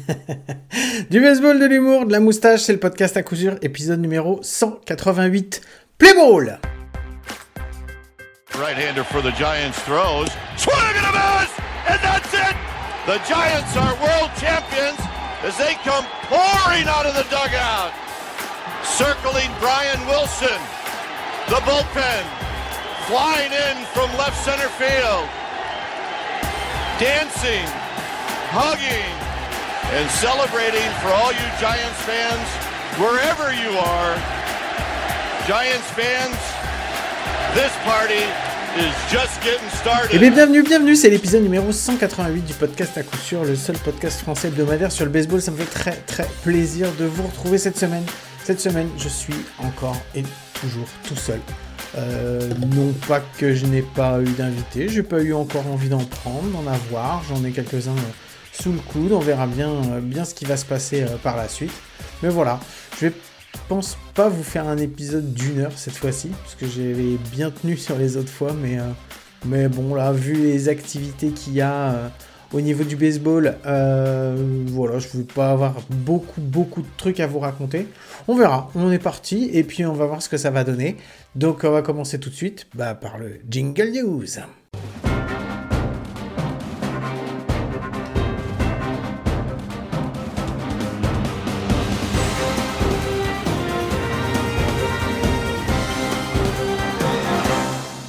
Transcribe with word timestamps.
du 1.10 1.20
baseball, 1.20 1.58
de 1.58 1.66
l'humour, 1.66 2.06
de 2.06 2.12
la 2.12 2.20
moustache, 2.20 2.60
c'est 2.60 2.72
le 2.72 2.80
podcast 2.80 3.16
à 3.16 3.22
coup 3.22 3.36
sûr, 3.36 3.56
épisode 3.62 4.00
numéro 4.00 4.40
188. 4.42 5.60
Play 5.98 6.14
ball! 6.14 6.58
Right-hander 8.54 9.04
for 9.04 9.22
the 9.22 9.34
Giants 9.36 9.78
throws. 9.84 10.28
Swing 10.56 10.76
and 10.76 11.06
a 11.06 11.12
miss! 11.12 11.50
And 11.88 11.98
that's 12.02 12.32
it! 12.34 12.56
The 13.06 13.18
Giants 13.26 13.76
are 13.76 13.94
world 14.00 14.30
champions 14.38 15.00
as 15.42 15.56
they 15.58 15.74
come 15.84 16.04
pouring 16.28 16.86
out 16.86 17.06
of 17.06 17.14
the 17.14 17.24
dugout. 17.30 17.92
Circling 18.84 19.50
Brian 19.58 20.00
Wilson. 20.06 20.60
The 21.48 21.60
bullpen 21.66 22.24
flying 23.08 23.52
in 23.52 23.84
from 23.94 24.10
left 24.16 24.38
center 24.44 24.68
field. 24.78 25.26
Dancing, 27.00 27.66
hugging, 28.54 29.31
and 29.94 30.08
celebrating 30.08 30.88
for 31.02 31.10
all 31.12 31.32
you 31.32 31.48
Giants 31.60 32.00
fans, 32.08 32.48
wherever 32.96 33.52
you 33.52 33.76
are. 33.76 34.14
Giants 35.46 35.88
fans, 35.92 36.38
this 37.52 37.72
party 37.84 38.24
is 38.80 38.94
just 39.12 39.36
getting 39.42 39.68
started. 39.80 40.14
Eh 40.14 40.18
bien, 40.18 40.30
bienvenue, 40.30 40.62
bienvenue, 40.62 40.96
c'est 40.96 41.10
l'épisode 41.10 41.42
numéro 41.42 41.70
188 41.70 42.40
du 42.40 42.54
podcast 42.54 42.96
à 42.96 43.02
coup 43.02 43.18
sûr, 43.18 43.44
le 43.44 43.54
seul 43.54 43.76
podcast 43.78 44.20
français 44.20 44.48
hebdomadaire 44.48 44.90
sur 44.90 45.04
le 45.04 45.10
baseball. 45.10 45.42
Ça 45.42 45.50
me 45.50 45.58
fait 45.58 45.70
très 45.70 45.96
très 46.06 46.26
plaisir 46.42 46.88
de 46.98 47.04
vous 47.04 47.24
retrouver 47.24 47.58
cette 47.58 47.76
semaine. 47.78 48.04
Cette 48.44 48.60
semaine, 48.60 48.88
je 48.96 49.10
suis 49.10 49.36
encore 49.58 50.00
et 50.14 50.22
toujours 50.58 50.88
tout 51.06 51.16
seul. 51.16 51.40
Euh, 51.98 52.48
non 52.74 52.94
pas 53.06 53.20
que 53.36 53.54
je 53.54 53.66
n'ai 53.66 53.82
pas 53.82 54.20
eu 54.22 54.30
d'invité, 54.30 54.88
j'ai 54.88 55.02
pas 55.02 55.20
eu 55.20 55.34
encore 55.34 55.66
envie 55.66 55.90
d'en 55.90 56.02
prendre, 56.02 56.48
d'en 56.48 56.66
avoir, 56.66 57.22
j'en 57.28 57.44
ai 57.44 57.50
quelques-uns 57.50 57.90
euh, 57.90 58.31
sous 58.52 58.72
le 58.72 58.78
coude, 58.78 59.12
on 59.12 59.20
verra 59.20 59.46
bien, 59.46 59.70
euh, 59.70 60.00
bien 60.00 60.24
ce 60.24 60.34
qui 60.34 60.44
va 60.44 60.56
se 60.56 60.64
passer 60.64 61.04
par 61.22 61.36
la 61.36 61.48
suite. 61.48 61.72
Mais 62.22 62.28
voilà, 62.28 62.60
je 63.00 63.06
vais 63.06 63.12
pense 63.68 63.98
pas 64.14 64.28
vous 64.28 64.42
faire 64.42 64.68
un 64.68 64.78
épisode 64.78 65.32
d'une 65.34 65.60
heure 65.60 65.72
cette 65.76 65.94
fois-ci, 65.94 66.28
parce 66.28 66.54
que 66.54 66.66
j'avais 66.66 67.16
bien 67.32 67.50
tenu 67.50 67.76
sur 67.76 67.98
les 67.98 68.16
autres 68.16 68.30
fois, 68.30 68.52
mais, 68.54 68.78
mais 69.44 69.68
bon 69.68 69.94
là, 69.94 70.12
vu 70.12 70.34
les 70.34 70.68
activités 70.68 71.30
qu'il 71.30 71.54
y 71.54 71.60
a 71.60 72.10
au 72.52 72.60
niveau 72.60 72.84
du 72.84 72.96
baseball, 72.96 73.56
voilà, 73.64 74.98
je 74.98 75.08
ne 75.08 75.22
vais 75.22 75.28
pas 75.34 75.50
avoir 75.50 75.76
beaucoup, 75.90 76.40
beaucoup 76.40 76.82
de 76.82 76.88
trucs 76.96 77.20
à 77.20 77.26
vous 77.26 77.38
raconter. 77.38 77.88
On 78.28 78.36
verra, 78.36 78.70
on 78.74 78.90
est 78.90 78.98
parti, 78.98 79.50
et 79.52 79.64
puis 79.64 79.84
on 79.84 79.92
va 79.92 80.06
voir 80.06 80.22
ce 80.22 80.28
que 80.28 80.36
ça 80.36 80.50
va 80.50 80.64
donner. 80.64 80.96
Donc 81.34 81.64
on 81.64 81.70
va 81.70 81.82
commencer 81.82 82.18
tout 82.18 82.30
de 82.30 82.34
suite 82.34 82.66
bah, 82.74 82.94
par 82.94 83.18
le 83.18 83.40
Jingle 83.48 83.90
News. 83.92 84.38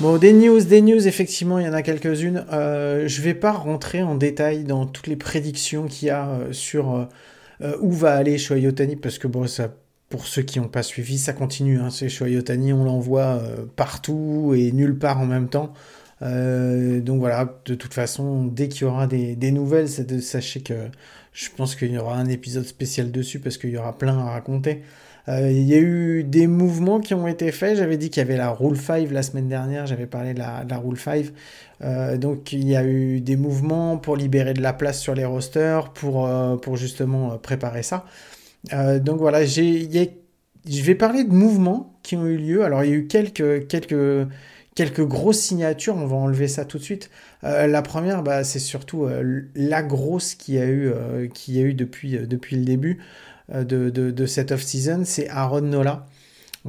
Bon, 0.04 0.18
des 0.18 0.34
news, 0.34 0.60
des 0.60 0.82
news, 0.82 1.08
effectivement, 1.08 1.60
il 1.60 1.66
y 1.66 1.70
en 1.70 1.72
a 1.72 1.82
quelques-unes. 1.82 2.46
Euh, 2.52 3.08
je 3.08 3.22
vais 3.22 3.34
pas 3.34 3.54
rentrer 3.54 4.04
en 4.04 4.16
détail 4.16 4.66
dans 4.66 4.86
toutes 4.86 5.08
les 5.08 5.16
prédictions 5.16 5.88
qu'il 5.88 6.10
y 6.10 6.12
a 6.12 6.28
euh, 6.28 6.52
sur 6.52 7.08
euh, 7.62 7.78
où 7.80 7.90
va 7.90 8.14
aller 8.14 8.38
Shoyotani, 8.38 8.98
parce 8.98 9.18
que 9.18 9.28
bon, 9.28 9.46
pour 10.10 10.28
ceux 10.28 10.42
qui 10.42 10.60
n'ont 10.60 10.68
pas 10.68 10.84
suivi, 10.84 11.18
ça 11.18 11.32
continue. 11.32 11.80
Hein. 11.80 11.90
C'est 11.90 12.10
Shoyotani, 12.10 12.74
on 12.74 12.84
l'envoie 12.84 13.40
euh, 13.42 13.66
partout 13.78 14.54
et 14.54 14.74
nulle 14.74 15.00
part 15.00 15.22
en 15.22 15.26
même 15.26 15.48
temps. 15.48 15.72
Euh, 16.22 17.00
donc 17.00 17.20
voilà, 17.20 17.62
de 17.66 17.76
toute 17.76 17.94
façon, 17.94 18.44
dès 18.44 18.68
qu'il 18.68 18.82
y 18.82 18.86
aura 18.86 19.08
des, 19.08 19.52
nouvelles, 19.52 19.88
sachez 19.88 20.62
que 20.64 20.74
je 21.32 21.48
pense 21.56 21.76
qu'il 21.76 21.92
y 21.92 21.98
aura 21.98 22.18
un 22.18 22.28
épisode 22.28 22.66
spécial 22.66 23.10
dessus 23.10 23.40
parce 23.40 23.58
qu'il 23.58 23.70
y 23.70 23.78
aura 23.78 23.98
plein 23.98 24.20
à 24.20 24.32
raconter. 24.32 24.82
Euh, 25.30 25.52
il 25.52 25.64
y 25.64 25.74
a 25.74 25.80
eu 25.80 26.24
des 26.24 26.48
mouvements 26.48 27.00
qui 27.00 27.14
ont 27.14 27.28
été 27.28 27.52
faits. 27.52 27.78
J'avais 27.78 27.98
dit 27.98 28.10
qu'il 28.10 28.22
y 28.22 28.26
avait 28.26 28.38
la 28.38 28.52
Rule 28.52 28.78
5 28.78 29.10
la 29.12 29.24
semaine 29.24 29.48
dernière. 29.48 29.88
J'avais 29.88 30.08
parlé 30.08 30.34
de 30.34 30.40
la, 30.40 30.78
Rule 30.78 31.00
5. 31.00 31.26
donc 32.20 32.52
il 32.54 32.68
y 32.68 32.76
a 32.76 32.84
eu 32.86 33.22
des 33.22 33.36
mouvements 33.36 33.98
pour 33.98 34.18
libérer 34.18 34.54
de 34.54 34.62
la 34.62 34.74
place 34.74 35.00
sur 35.00 35.16
les 35.16 35.26
rosters, 35.26 35.94
pour, 35.94 36.30
pour 36.62 36.78
justement 36.78 37.38
préparer 37.38 37.84
ça. 37.84 38.06
Euh, 38.72 39.00
donc 39.00 39.20
voilà, 39.20 39.46
je 39.46 39.62
vais 40.66 40.96
parler 40.96 41.24
de 41.24 41.34
mouvements 41.34 42.00
qui 42.04 42.16
ont 42.16 42.26
eu 42.26 42.38
lieu. 42.38 42.64
Alors 42.64 42.84
il 42.84 42.90
y 42.90 42.94
a 42.94 42.96
eu 42.96 43.08
quelques, 43.08 43.68
quelques, 43.68 44.28
quelques 44.76 45.06
grosses 45.06 45.40
signatures, 45.40 45.96
on 45.96 46.06
va 46.06 46.16
enlever 46.16 46.48
ça 46.48 46.66
tout 46.66 46.78
de 46.78 46.84
suite. 46.84 47.10
Euh, 47.44 47.68
la 47.68 47.82
première, 47.82 48.24
bah, 48.24 48.44
c'est 48.44 48.60
surtout 48.60 49.06
euh, 49.06 49.42
la 49.56 49.84
grosse 49.84 50.36
qui 50.36 50.58
a 50.58 50.66
eu, 50.68 50.92
qui 51.34 51.60
a 51.60 51.64
eu 51.64 51.74
depuis, 51.74 52.18
depuis 52.20 52.56
le 52.56 52.66
début 52.66 53.00
de, 53.50 53.90
de, 53.90 54.12
de, 54.12 54.26
cette 54.26 54.52
off-season, 54.52 55.04
c'est 55.06 55.30
Aaron 55.30 55.62
Nola. 55.62 56.06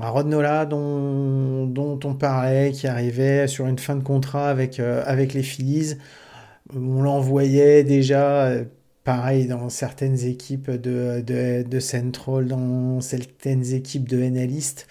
Aaron 0.00 0.24
Nola 0.24 0.66
dont, 0.66 1.66
dont, 1.66 2.00
on 2.04 2.14
parlait, 2.14 2.72
qui 2.72 2.86
arrivait 2.88 3.46
sur 3.46 3.66
une 3.66 3.78
fin 3.78 3.96
de 3.96 4.02
contrat 4.02 4.48
avec, 4.50 4.80
avec 4.80 5.34
les 5.34 5.42
Phillies. 5.42 5.96
On 6.74 7.02
l'envoyait 7.02 7.84
déjà 7.84 8.50
Pareil 9.04 9.46
dans 9.46 9.68
certaines 9.68 10.24
équipes 10.24 10.70
de, 10.70 11.20
de, 11.20 11.78
Central, 11.78 12.46
dans 12.46 13.02
certaines 13.02 13.74
équipes 13.74 14.08
de 14.08 14.16
NL 14.18 14.50
East. 14.50 14.86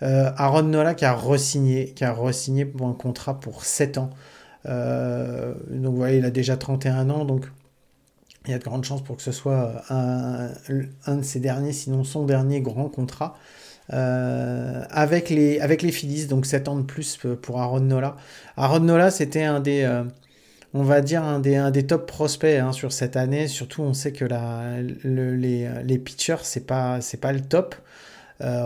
Euh, 0.00 0.30
Aaron 0.38 0.62
Nola 0.62 0.94
qui 0.94 1.04
a 1.04 1.12
re-signé, 1.12 1.92
qui 1.92 2.02
a 2.02 2.14
re 2.14 2.30
pour 2.74 2.88
un 2.88 2.94
contrat 2.94 3.38
pour 3.38 3.66
7 3.66 3.98
ans. 3.98 4.10
Euh, 4.64 5.52
donc 5.70 5.96
voilà, 5.96 6.14
il 6.14 6.24
a 6.24 6.30
déjà 6.30 6.56
31 6.56 7.10
ans, 7.10 7.26
donc 7.26 7.44
il 8.48 8.52
y 8.52 8.54
a 8.54 8.58
de 8.58 8.64
grandes 8.64 8.84
chances 8.84 9.02
pour 9.02 9.16
que 9.16 9.22
ce 9.22 9.32
soit 9.32 9.82
un, 9.90 10.50
un 11.06 11.16
de 11.16 11.22
ses 11.22 11.40
derniers, 11.40 11.72
sinon 11.72 12.04
son 12.04 12.24
dernier 12.24 12.60
grand 12.60 12.88
contrat. 12.88 13.36
Euh, 13.92 14.84
avec, 14.90 15.30
les, 15.30 15.60
avec 15.60 15.82
les 15.82 15.92
Phillies, 15.92 16.26
donc 16.26 16.44
7 16.46 16.68
ans 16.68 16.76
de 16.76 16.82
plus 16.82 17.18
pour 17.42 17.60
Aaron 17.60 17.80
Nola. 17.80 18.16
Aaron 18.56 18.80
Nola, 18.80 19.10
c'était 19.10 19.44
un 19.44 19.60
des, 19.60 19.86
on 20.74 20.82
va 20.82 21.00
dire, 21.00 21.22
un 21.22 21.40
des, 21.40 21.56
un 21.56 21.70
des 21.70 21.86
top 21.86 22.06
prospects 22.06 22.58
hein, 22.58 22.72
sur 22.72 22.92
cette 22.92 23.16
année. 23.16 23.48
Surtout, 23.48 23.82
on 23.82 23.94
sait 23.94 24.12
que 24.12 24.24
la, 24.24 24.80
les, 24.82 25.68
les 25.84 25.98
pitchers, 25.98 26.42
c'est 26.42 26.66
pas, 26.66 27.00
pas 27.20 27.32
le 27.32 27.40
top. 27.40 27.76
Euh, 28.40 28.62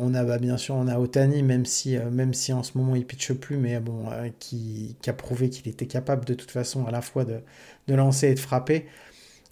on 0.00 0.14
a 0.14 0.24
bah, 0.24 0.38
bien 0.38 0.56
sûr 0.56 0.74
on 0.74 0.88
a 0.88 0.98
Otani 0.98 1.44
même 1.44 1.64
si 1.64 1.96
euh, 1.96 2.10
même 2.10 2.34
si 2.34 2.52
en 2.52 2.64
ce 2.64 2.76
moment 2.76 2.96
il 2.96 3.06
pitche 3.06 3.32
plus 3.34 3.56
mais 3.56 3.78
bon 3.78 4.10
euh, 4.10 4.30
qui, 4.40 4.96
qui, 5.00 5.10
a 5.10 5.12
prouvé 5.12 5.48
qu'il 5.48 5.68
était 5.68 5.86
capable 5.86 6.24
de 6.24 6.34
toute 6.34 6.50
façon 6.50 6.86
à 6.86 6.90
la 6.90 7.02
fois 7.02 7.24
de, 7.24 7.38
de 7.86 7.94
lancer 7.94 8.28
et 8.28 8.34
de 8.34 8.40
frapper. 8.40 8.86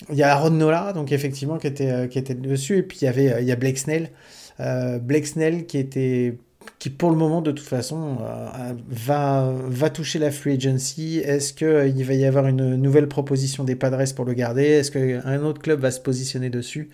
Il 0.08 0.16
y 0.16 0.22
a 0.22 0.32
Aaron 0.32 0.50
Nola 0.50 0.92
donc 0.92 1.12
effectivement 1.12 1.58
qui 1.58 1.66
était 1.66 2.08
qui 2.08 2.18
était 2.18 2.34
dessus 2.34 2.78
et 2.78 2.82
puis 2.82 2.98
il 3.02 3.04
y 3.04 3.08
avait 3.08 3.42
il 3.42 3.46
y 3.46 3.52
a 3.52 3.56
Blake 3.56 3.78
Snell 3.78 4.10
Blake 4.58 5.26
Snell 5.26 5.66
qui 5.66 5.78
était 5.78 6.38
qui 6.78 6.88
pour 6.88 7.10
le 7.10 7.16
moment 7.16 7.42
de 7.42 7.52
toute 7.52 7.66
façon 7.66 8.18
euh, 8.22 8.72
va, 8.88 9.52
va 9.66 9.90
toucher 9.90 10.18
la 10.18 10.30
free 10.30 10.54
agency. 10.54 11.18
Est-ce 11.18 11.52
qu'il 11.52 11.66
euh, 11.66 11.92
va 12.04 12.14
y 12.14 12.24
avoir 12.24 12.46
une 12.46 12.76
nouvelle 12.76 13.06
proposition 13.06 13.64
des 13.64 13.76
Padres 13.76 14.14
pour 14.14 14.24
le 14.24 14.32
garder? 14.32 14.64
Est-ce 14.64 14.90
qu'un 14.90 15.42
autre 15.44 15.60
club 15.60 15.80
va 15.80 15.90
se 15.90 16.00
positionner 16.00 16.48
dessus? 16.48 16.88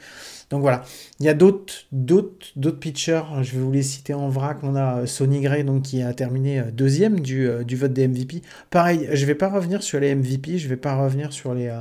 Donc 0.50 0.60
voilà, 0.60 0.84
il 1.18 1.26
y 1.26 1.28
a 1.28 1.34
d'autres, 1.34 1.74
d'autres, 1.90 2.78
pitchers, 2.78 3.22
je 3.42 3.52
vais 3.52 3.60
vous 3.60 3.72
les 3.72 3.82
citer 3.82 4.14
en 4.14 4.28
vrac. 4.28 4.58
On 4.62 4.76
a 4.76 4.98
euh, 4.98 5.06
Sonny 5.06 5.40
Gray 5.40 5.64
donc, 5.64 5.82
qui 5.82 6.02
a 6.02 6.12
terminé 6.14 6.62
deuxième 6.72 7.20
du, 7.20 7.48
du 7.64 7.76
vote 7.76 7.92
des 7.92 8.06
MVP. 8.08 8.42
Pareil, 8.70 9.08
je 9.12 9.20
ne 9.20 9.26
vais 9.26 9.34
pas 9.34 9.48
revenir 9.48 9.82
sur 9.82 10.00
les 10.00 10.14
MVP, 10.14 10.58
je 10.58 10.64
ne 10.64 10.70
vais 10.70 10.76
pas 10.76 10.96
revenir 10.96 11.32
sur 11.32 11.54
les, 11.54 11.72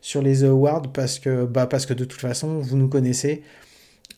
sur 0.00 0.22
les 0.22 0.44
awards 0.44 0.92
parce 0.92 1.18
que, 1.18 1.44
bah, 1.44 1.66
parce 1.66 1.86
que 1.86 1.94
de 1.94 2.04
toute 2.04 2.20
façon, 2.20 2.58
vous 2.58 2.76
nous 2.76 2.88
connaissez. 2.88 3.42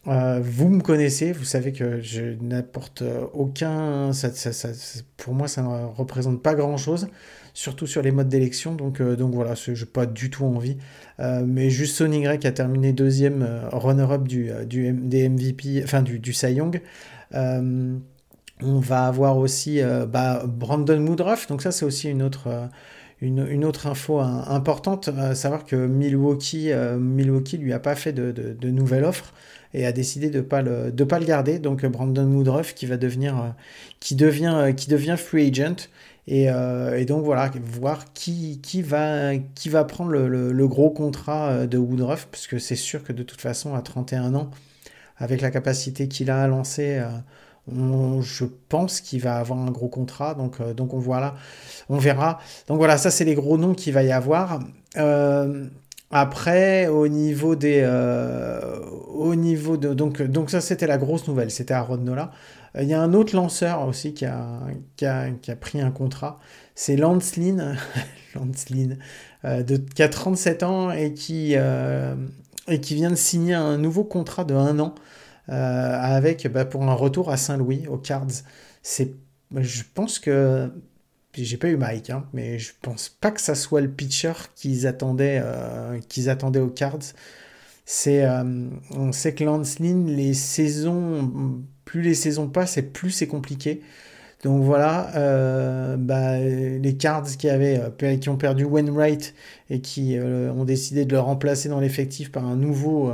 Euh, 0.08 0.40
vous 0.42 0.68
me 0.68 0.80
connaissez, 0.80 1.30
vous 1.30 1.44
savez 1.44 1.72
que 1.72 2.00
je 2.00 2.34
n'apporte 2.40 3.04
aucun. 3.34 4.12
Ça, 4.12 4.30
pour 5.16 5.34
moi, 5.34 5.46
ça 5.46 5.62
ne 5.62 5.86
représente 5.86 6.42
pas 6.42 6.54
grand 6.54 6.76
chose, 6.76 7.08
surtout 7.54 7.86
sur 7.86 8.02
les 8.02 8.10
modes 8.10 8.28
d'élection. 8.28 8.74
Donc, 8.74 9.00
euh, 9.00 9.14
donc 9.14 9.32
voilà, 9.34 9.54
je 9.54 9.70
n'ai 9.72 9.86
pas 9.86 10.06
du 10.06 10.28
tout 10.30 10.44
envie. 10.44 10.76
Euh, 11.20 11.44
mais 11.46 11.70
juste 11.70 11.96
Sony 11.96 12.24
qui 12.38 12.46
a 12.46 12.52
terminé 12.52 12.92
deuxième 12.92 13.46
runner-up 13.70 14.26
du, 14.26 14.50
du, 14.66 14.92
des 14.92 15.28
MVP, 15.28 15.82
enfin 15.84 16.02
du, 16.02 16.18
du 16.18 16.32
Cy 16.32 16.54
Young. 16.54 16.80
on 17.32 18.00
va 18.80 19.06
avoir 19.06 19.38
aussi 19.38 19.80
bah, 20.08 20.42
Brandon 20.46 21.06
Woodruff, 21.06 21.46
donc 21.46 21.62
ça, 21.62 21.70
c'est 21.70 21.84
aussi 21.84 22.08
une 22.10 22.22
autre. 22.22 22.68
Une, 23.22 23.64
autre 23.64 23.86
info 23.86 24.18
importante, 24.18 25.08
à 25.16 25.36
savoir 25.36 25.64
que 25.64 25.76
Milwaukee, 25.76 26.72
Milwaukee 26.98 27.56
lui 27.56 27.72
a 27.72 27.78
pas 27.78 27.94
fait 27.94 28.12
de, 28.12 28.68
nouvelle 28.68 29.04
offre 29.04 29.32
et 29.74 29.86
a 29.86 29.92
décidé 29.92 30.30
de 30.30 30.40
pas 30.40 30.62
le 30.62 30.90
de 30.90 31.04
pas 31.04 31.18
le 31.18 31.26
garder. 31.26 31.58
Donc 31.58 31.84
Brandon 31.86 32.26
Woodruff 32.26 32.74
qui 32.74 32.86
va 32.86 32.96
devenir 32.96 33.38
euh, 33.38 33.48
qui 34.00 34.14
devient 34.14 34.54
euh, 34.54 34.72
qui 34.72 34.88
devient 34.88 35.16
free 35.18 35.48
agent. 35.48 35.88
Et, 36.28 36.48
euh, 36.50 36.96
et, 36.96 37.04
donc 37.04 37.24
voilà, 37.24 37.50
voir 37.64 38.12
qui, 38.12 38.60
qui, 38.62 38.80
va, 38.80 39.36
qui 39.56 39.68
va 39.68 39.82
prendre 39.82 40.12
le, 40.12 40.52
le, 40.52 40.68
gros 40.68 40.90
contrat 40.90 41.66
de 41.66 41.76
Woodruff, 41.78 42.28
parce 42.30 42.46
que 42.46 42.60
c'est 42.60 42.76
sûr 42.76 43.02
que 43.02 43.12
de 43.12 43.24
toute 43.24 43.40
façon, 43.40 43.74
à 43.74 43.82
31 43.82 44.36
ans, 44.36 44.48
avec 45.16 45.40
la 45.40 45.50
capacité 45.50 46.06
qu'il 46.06 46.30
a 46.30 46.40
à 46.40 46.46
lancer, 46.46 47.02
je 47.68 48.44
pense 48.68 49.00
qu'il 49.00 49.20
va 49.20 49.36
avoir 49.36 49.58
un 49.58 49.70
gros 49.70 49.88
contrat. 49.88 50.34
Donc, 50.34 50.60
donc 50.74 50.94
on, 50.94 50.98
voilà, 50.98 51.34
on 51.88 51.98
verra. 51.98 52.38
Donc 52.68 52.78
voilà, 52.78 52.98
ça 52.98 53.10
c'est 53.10 53.24
les 53.24 53.34
gros 53.34 53.58
noms 53.58 53.74
qu'il 53.74 53.92
va 53.92 54.02
y 54.02 54.12
avoir. 54.12 54.60
après, 56.10 56.88
au 56.88 57.08
niveau 57.08 57.54
des, 57.54 57.84
au 59.14 59.34
niveau 59.34 59.76
de, 59.76 59.94
donc, 59.94 60.22
donc 60.22 60.50
ça 60.50 60.60
c'était 60.60 60.86
la 60.86 60.98
grosse 60.98 61.28
nouvelle, 61.28 61.50
c'était 61.50 61.74
Aaron 61.74 61.98
Nola. 61.98 62.32
Il 62.80 62.88
y 62.88 62.94
a 62.94 63.02
un 63.02 63.12
autre 63.12 63.36
lanceur 63.36 63.86
aussi 63.86 64.14
qui 64.14 64.24
a, 64.24 64.60
qui 64.96 65.04
a, 65.04 65.56
pris 65.60 65.80
un 65.80 65.90
contrat, 65.90 66.38
c'est 66.74 66.96
Lance 66.96 67.36
Lynn 67.36 67.76
de, 69.44 69.76
qui 69.76 70.02
a 70.02 70.08
37 70.08 70.62
ans 70.62 70.90
et 70.90 71.12
qui, 71.12 71.54
et 71.54 72.80
qui 72.80 72.94
vient 72.94 73.10
de 73.10 73.16
signer 73.16 73.54
un 73.54 73.78
nouveau 73.78 74.04
contrat 74.04 74.44
de 74.44 74.54
un 74.54 74.78
an 74.80 74.94
avec 75.48 76.46
bah, 76.48 76.64
pour 76.64 76.82
un 76.84 76.94
retour 76.94 77.30
à 77.30 77.36
Saint-Louis 77.36 77.86
aux 77.88 77.98
Cards. 77.98 78.42
C'est, 78.82 79.14
je 79.54 79.82
pense 79.94 80.18
que 80.18 80.70
j'ai 81.34 81.56
pas 81.56 81.68
eu 81.68 81.76
Mike, 81.76 82.10
hein, 82.10 82.24
mais 82.32 82.58
je 82.58 82.72
pense 82.82 83.08
pas 83.08 83.30
que 83.30 83.40
ça 83.40 83.54
soit 83.54 83.80
le 83.80 83.90
pitcher 83.90 84.32
qu'ils 84.54 84.86
attendaient, 84.86 85.40
euh, 85.42 85.98
qu'ils 86.08 86.28
attendaient 86.28 86.60
aux 86.60 86.68
Cards. 86.68 87.14
C'est, 87.86 88.24
euh, 88.24 88.68
on 88.90 89.12
sait 89.12 89.34
que 89.34 89.44
Lance 89.44 89.78
les 89.78 90.34
saisons, 90.34 91.62
plus 91.84 92.02
les 92.02 92.14
saisons 92.14 92.48
passent 92.48 92.76
et 92.76 92.82
plus 92.82 93.10
c'est 93.10 93.26
compliqué. 93.26 93.82
Donc 94.44 94.62
voilà, 94.62 95.14
euh, 95.16 95.96
bah, 95.96 96.38
les 96.38 96.96
Cards 96.96 97.24
qui, 97.38 97.48
avaient, 97.48 97.80
qui 98.20 98.28
ont 98.28 98.36
perdu 98.36 98.64
Wainwright 98.64 99.34
et 99.70 99.80
qui 99.80 100.18
ont 100.18 100.64
décidé 100.64 101.04
de 101.04 101.12
le 101.12 101.20
remplacer 101.20 101.68
dans 101.68 101.80
l'effectif 101.80 102.32
par 102.32 102.44
un 102.44 102.56
nouveau, 102.56 103.12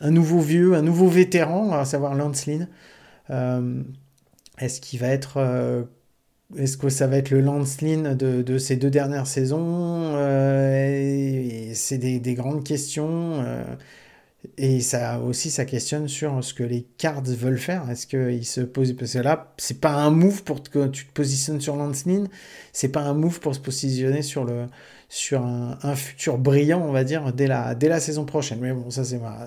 un 0.00 0.10
nouveau 0.10 0.40
vieux, 0.40 0.74
un 0.74 0.82
nouveau 0.82 1.08
vétéran, 1.08 1.72
à 1.72 1.84
savoir 1.84 2.14
Lance 2.14 2.46
Est-ce 4.58 4.80
qu'il 4.80 5.00
va 5.00 5.08
être 5.08 5.38
est-ce 6.58 6.76
que 6.76 6.88
ça 6.88 7.06
va 7.06 7.16
être 7.16 7.30
le 7.30 7.40
Lancelin 7.40 8.14
de, 8.14 8.58
ces 8.58 8.76
deux 8.76 8.90
dernières 8.90 9.26
saisons 9.26 10.14
euh, 10.16 11.70
C'est 11.74 11.98
des, 11.98 12.34
grandes 12.34 12.64
questions. 12.64 13.42
Euh, 13.44 13.64
et 14.56 14.80
ça 14.80 15.20
aussi, 15.20 15.50
ça 15.50 15.64
questionne 15.64 16.08
sur 16.08 16.42
ce 16.42 16.54
que 16.54 16.64
les 16.64 16.86
Cards 16.98 17.22
veulent 17.22 17.58
faire. 17.58 17.88
Est-ce 17.90 18.06
qu'ils 18.06 18.46
se 18.46 18.62
posent 18.62 18.94
Parce 18.94 19.12
que 19.12 19.18
là, 19.18 19.54
c'est 19.58 19.80
pas 19.80 19.92
un 19.92 20.10
move 20.10 20.42
pour 20.42 20.62
que 20.62 20.88
tu 20.88 21.06
te 21.06 21.12
positionnes 21.12 21.60
sur 21.60 21.76
Lancelin. 21.76 22.24
C'est 22.72 22.88
pas 22.88 23.02
un 23.02 23.14
move 23.14 23.38
pour 23.40 23.54
se 23.54 23.60
positionner 23.60 24.22
sur 24.22 24.44
le 24.44 24.66
sur 25.10 25.42
un, 25.42 25.94
futur 25.94 26.38
brillant, 26.38 26.82
on 26.82 26.92
va 26.92 27.04
dire, 27.04 27.32
dès 27.34 27.46
la, 27.46 27.74
dès 27.74 27.88
la 27.88 28.00
saison 28.00 28.24
prochaine. 28.24 28.60
Mais 28.60 28.72
bon, 28.72 28.88
ça 28.90 29.02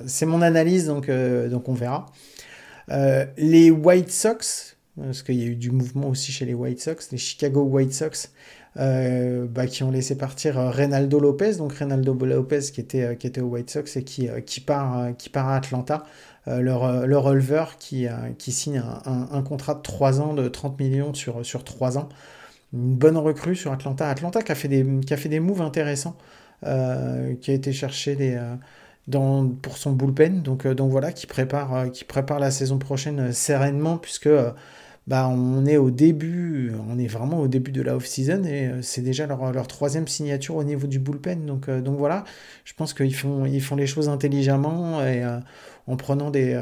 c'est 0.06 0.25
mon 0.25 0.42
analyse, 0.44 0.86
donc, 0.86 1.10
euh, 1.10 1.50
donc 1.50 1.68
on 1.69 1.74
verra. 1.74 2.06
les 3.38 3.71
White 3.71 4.12
Sox, 4.12 4.77
parce 5.00 5.24
qu'il 5.24 5.36
y 5.36 5.44
a 5.44 5.48
eu 5.48 5.56
du 5.56 5.71
mouvement 5.71 6.10
aussi 6.10 6.31
chez 6.31 6.45
les 6.45 6.54
White 6.54 6.81
Sox, 6.81 7.12
les 7.12 7.18
Chicago 7.18 7.63
White 7.63 7.94
Sox, 7.94 8.30
euh, 8.80 9.45
bah, 9.48 9.68
qui 9.68 9.83
ont 9.83 9.92
laissé 9.92 10.18
partir 10.18 10.57
euh, 10.57 10.71
Reynaldo 10.71 11.19
Lopez, 11.19 11.57
donc 11.57 11.74
Reynaldo 11.74 12.13
Lopez 12.13 12.71
qui 12.74 12.81
était, 12.81 13.04
euh, 13.04 13.15
qui 13.15 13.27
était 13.27 13.42
aux 13.42 13.50
White 13.50 13.69
Sox 13.69 13.98
et 13.98 14.04
qui, 14.04 14.30
qui, 14.48 14.62
part, 14.62 15.15
qui 15.18 15.30
part 15.30 15.48
à 15.50 15.57
Atlanta, 15.57 16.06
leur, 16.45 17.07
leur 17.07 17.24
releveur 17.24 17.77
qui, 17.77 18.06
qui 18.38 18.51
signe 18.51 18.83
un, 19.06 19.30
un, 19.31 19.42
contrat 19.44 19.75
de 19.75 19.81
3 19.81 20.19
ans 20.19 20.33
de 20.33 20.50
30 20.50 20.77
millions 20.77 21.13
sur, 21.13 21.45
sur 21.45 21.63
3 21.63 21.98
ans. 21.98 22.10
Une 22.74 22.96
bonne 22.96 23.18
recrue 23.18 23.56
sur 23.56 23.72
Atlanta. 23.72 24.10
Atlanta 24.10 24.42
qui 24.42 24.52
a 24.52 24.56
fait 24.56 24.68
des, 24.68 24.86
qui 25.06 25.14
a 25.14 25.18
fait 25.18 25.30
des 25.30 25.40
moves 25.40 25.62
intéressants, 25.62 26.18
qui 26.62 26.68
a 26.68 27.54
été 27.54 27.72
des... 28.16 28.40
Dans, 29.06 29.50
pour 29.50 29.78
son 29.78 29.92
bullpen. 29.92 30.44
Donc, 30.44 30.66
donc 30.66 30.90
voilà, 30.90 31.12
qui 31.12 31.28
prépare, 31.28 31.92
qui 31.92 32.06
prépare 32.06 32.40
la 32.40 32.52
saison 32.52 32.78
prochaine 32.78 33.34
sereinement, 33.34 33.98
puisque 33.98 34.30
bah, 35.08 35.28
on 35.28 35.66
est 35.66 35.75
au 35.75 35.92
début, 35.92 36.72
on 36.90 36.98
est 36.98 37.08
vraiment 37.08 37.42
au 37.42 37.48
début 37.50 37.72
de 37.74 37.81
la 37.81 37.96
off-season 37.98 38.46
et 38.46 38.68
euh, 38.68 38.81
c'est 38.81 39.02
déjà 39.02 39.28
leur, 39.28 39.68
troisième 39.68 40.08
signature 40.08 40.56
au 40.56 40.64
niveau 40.64 40.88
du 40.88 40.98
bullpen. 41.00 41.46
Donc, 41.46 41.68
euh, 41.68 41.81
donc 41.81 41.98
voilà, 41.98 42.24
je 42.64 42.74
pense 42.74 42.94
qu'ils 42.94 43.14
font, 43.14 43.46
ils 43.46 43.62
font 43.62 43.75
les 43.75 43.88
choses 43.88 44.08
intelligemment 44.08 45.02
et 45.04 45.24
euh, 45.24 45.40
en 45.88 45.98
prenant 45.98 46.31
des. 46.31 46.58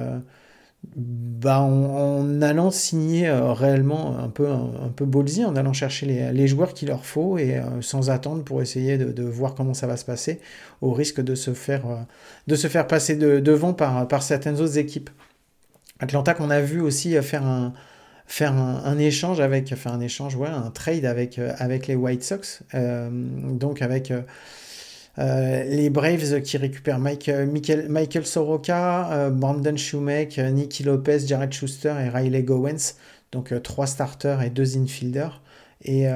Bah, 0.95 1.61
en, 1.61 2.41
allant 2.41 2.71
signer 2.71 3.29
réellement 3.31 4.17
un 4.17 4.29
peu, 4.29 4.49
un, 4.49 4.89
peu 4.95 5.05
ballsy, 5.05 5.45
en 5.45 5.55
allant 5.55 5.73
chercher 5.73 6.31
les, 6.33 6.47
joueurs 6.47 6.73
qu'il 6.73 6.89
leur 6.89 7.05
faut 7.05 7.37
et 7.37 7.61
sans 7.81 8.09
attendre 8.09 8.43
pour 8.43 8.61
essayer 8.61 8.97
de, 8.97 9.23
voir 9.23 9.55
comment 9.55 9.73
ça 9.73 9.87
va 9.87 9.97
se 9.97 10.05
passer, 10.05 10.39
au 10.81 10.91
risque 10.91 11.21
de 11.21 11.35
se 11.35 11.53
faire, 11.53 11.83
de 12.47 12.55
se 12.55 12.67
faire 12.67 12.87
passer 12.87 13.15
devant 13.15 13.73
par, 13.73 14.07
par 14.07 14.23
certaines 14.23 14.59
autres 14.59 14.77
équipes. 14.77 15.09
Atlanta 15.99 16.33
qu'on 16.33 16.49
a 16.49 16.61
vu 16.61 16.81
aussi 16.81 17.13
faire 17.21 17.45
un, 17.45 17.73
faire 18.31 18.53
un, 18.53 18.97
échange 18.97 19.41
avec, 19.41 19.75
faire 19.75 19.93
un 19.93 19.99
échange, 19.99 20.35
ouais, 20.35 20.47
un 20.47 20.71
trade 20.71 21.03
avec, 21.03 21.37
euh, 21.37 21.53
avec 21.57 21.87
les 21.87 21.95
White 21.95 22.23
Sox, 22.23 22.63
euh, 22.73 23.09
donc 23.11 23.81
avec 23.81 24.11
euh, 25.19 25.63
les 25.65 25.89
Braves 25.89 26.41
qui 26.41 26.57
récupèrent 26.57 26.99
Mike, 26.99 27.29
Michael, 27.89 28.25
Soroka, 28.25 29.29
Brandon 29.31 29.75
Shumack, 29.75 30.37
Nicky 30.37 30.83
Lopez, 30.83 31.19
Jared 31.27 31.51
Schuster 31.53 31.93
et 32.05 32.09
Riley 32.09 32.43
Gowens, 32.43 32.95
donc 33.31 33.53
trois 33.63 33.87
starters 33.87 34.41
et 34.41 34.49
deux 34.49 34.77
infielders, 34.77 35.41
et, 35.83 36.07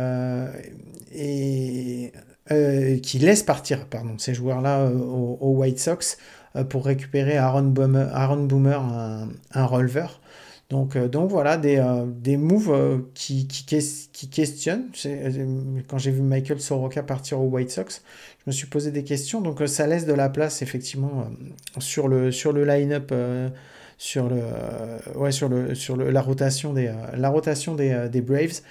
qui 3.02 3.20
laissent 3.20 3.44
partir 3.44 3.88
pardon, 3.88 4.18
ces 4.18 4.34
joueurs-là 4.34 4.90
aux, 4.90 5.56
White 5.58 5.80
Sox 5.80 6.18
pour 6.70 6.86
récupérer 6.86 7.38
Aaron 7.38 7.64
Boomer, 7.64 8.10
Aaron 8.16 8.44
Boomer 8.44 8.82
un, 8.82 9.30
un. 9.54 9.68
Donc, 10.70 10.96
euh, 10.96 11.08
voilà, 11.30 11.58
des, 11.58 11.78
euh, 11.78 12.38
moves 12.38 12.72
euh, 12.72 12.98
qui, 13.14 13.48
qui, 13.48 13.66
qui, 13.66 14.30
questionnent. 14.30 14.90
Quand 15.88 16.00
j'ai 16.00 16.12
vu 16.12 16.22
Michael 16.22 16.60
Soroka 16.60 17.04
partir 17.04 17.40
aux 17.40 17.46
White 17.46 17.70
Sox, 17.70 18.02
je 18.46 18.52
me 18.52 18.52
suis 18.52 18.68
posé 18.68 18.92
des 18.92 19.04
questions. 19.04 19.42
Donc 19.42 19.62
ça 19.68 19.88
laisse 19.88 20.06
de 20.06 20.14
la 20.14 20.30
place 20.30 20.62
effectivement 20.62 21.28
sur 21.80 22.08
le, 22.08 22.32
sur 22.32 22.54
le 22.54 22.64
line-up, 22.64 23.14
sur, 23.98 24.30
le, 24.30 24.42
ouais, 25.16 25.32
sur, 25.32 25.50
le, 25.50 25.74
sur 25.76 25.98
le, 25.98 26.12
la 26.12 26.22
rotation 26.22 26.74
des, 26.74 26.92
la 27.16 27.30
rotation 27.30 27.76
des, 27.76 28.08
des, 28.12 28.22
Braves. 28.22 28.62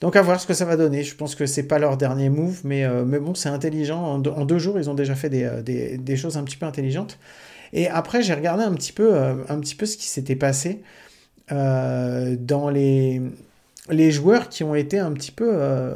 Donc 0.00 0.16
à 0.16 0.22
voir 0.22 0.40
ce 0.40 0.46
que 0.46 0.54
ça 0.54 0.64
va 0.64 0.76
donner. 0.76 1.02
Je 1.02 1.14
pense 1.16 1.34
que 1.34 1.46
c'est 1.46 1.64
pas 1.64 1.78
leur 1.78 1.96
dernier 1.96 2.28
move, 2.28 2.60
mais, 2.64 2.86
mais 3.04 3.18
bon, 3.18 3.34
c'est 3.34 3.48
intelligent. 3.48 4.02
En, 4.02 4.22
en, 4.22 4.44
deux 4.44 4.58
jours, 4.58 4.78
ils 4.78 4.88
ont 4.88 4.94
déjà 4.94 5.14
fait 5.14 5.30
des, 5.30 5.50
des, 5.64 5.98
des 5.98 6.16
choses 6.16 6.36
un 6.36 6.44
petit 6.44 6.56
peu 6.56 6.66
intelligentes. 6.66 7.18
Et 7.72 7.88
après, 7.88 8.22
j'ai 8.22 8.34
regardé 8.34 8.62
un 8.62 8.74
petit 8.74 8.92
peu, 8.92 9.16
un 9.16 9.58
petit 9.60 9.74
peu 9.74 9.86
ce 9.86 9.96
qui 9.96 10.06
s'était 10.06 10.36
passé. 10.36 10.82
Euh, 11.52 12.34
dans 12.36 12.70
les, 12.70 13.22
les 13.88 14.10
joueurs 14.10 14.48
qui 14.48 14.64
ont 14.64 14.74
été 14.74 14.98
un 14.98 15.12
petit 15.12 15.30
peu 15.30 15.48
euh, 15.48 15.94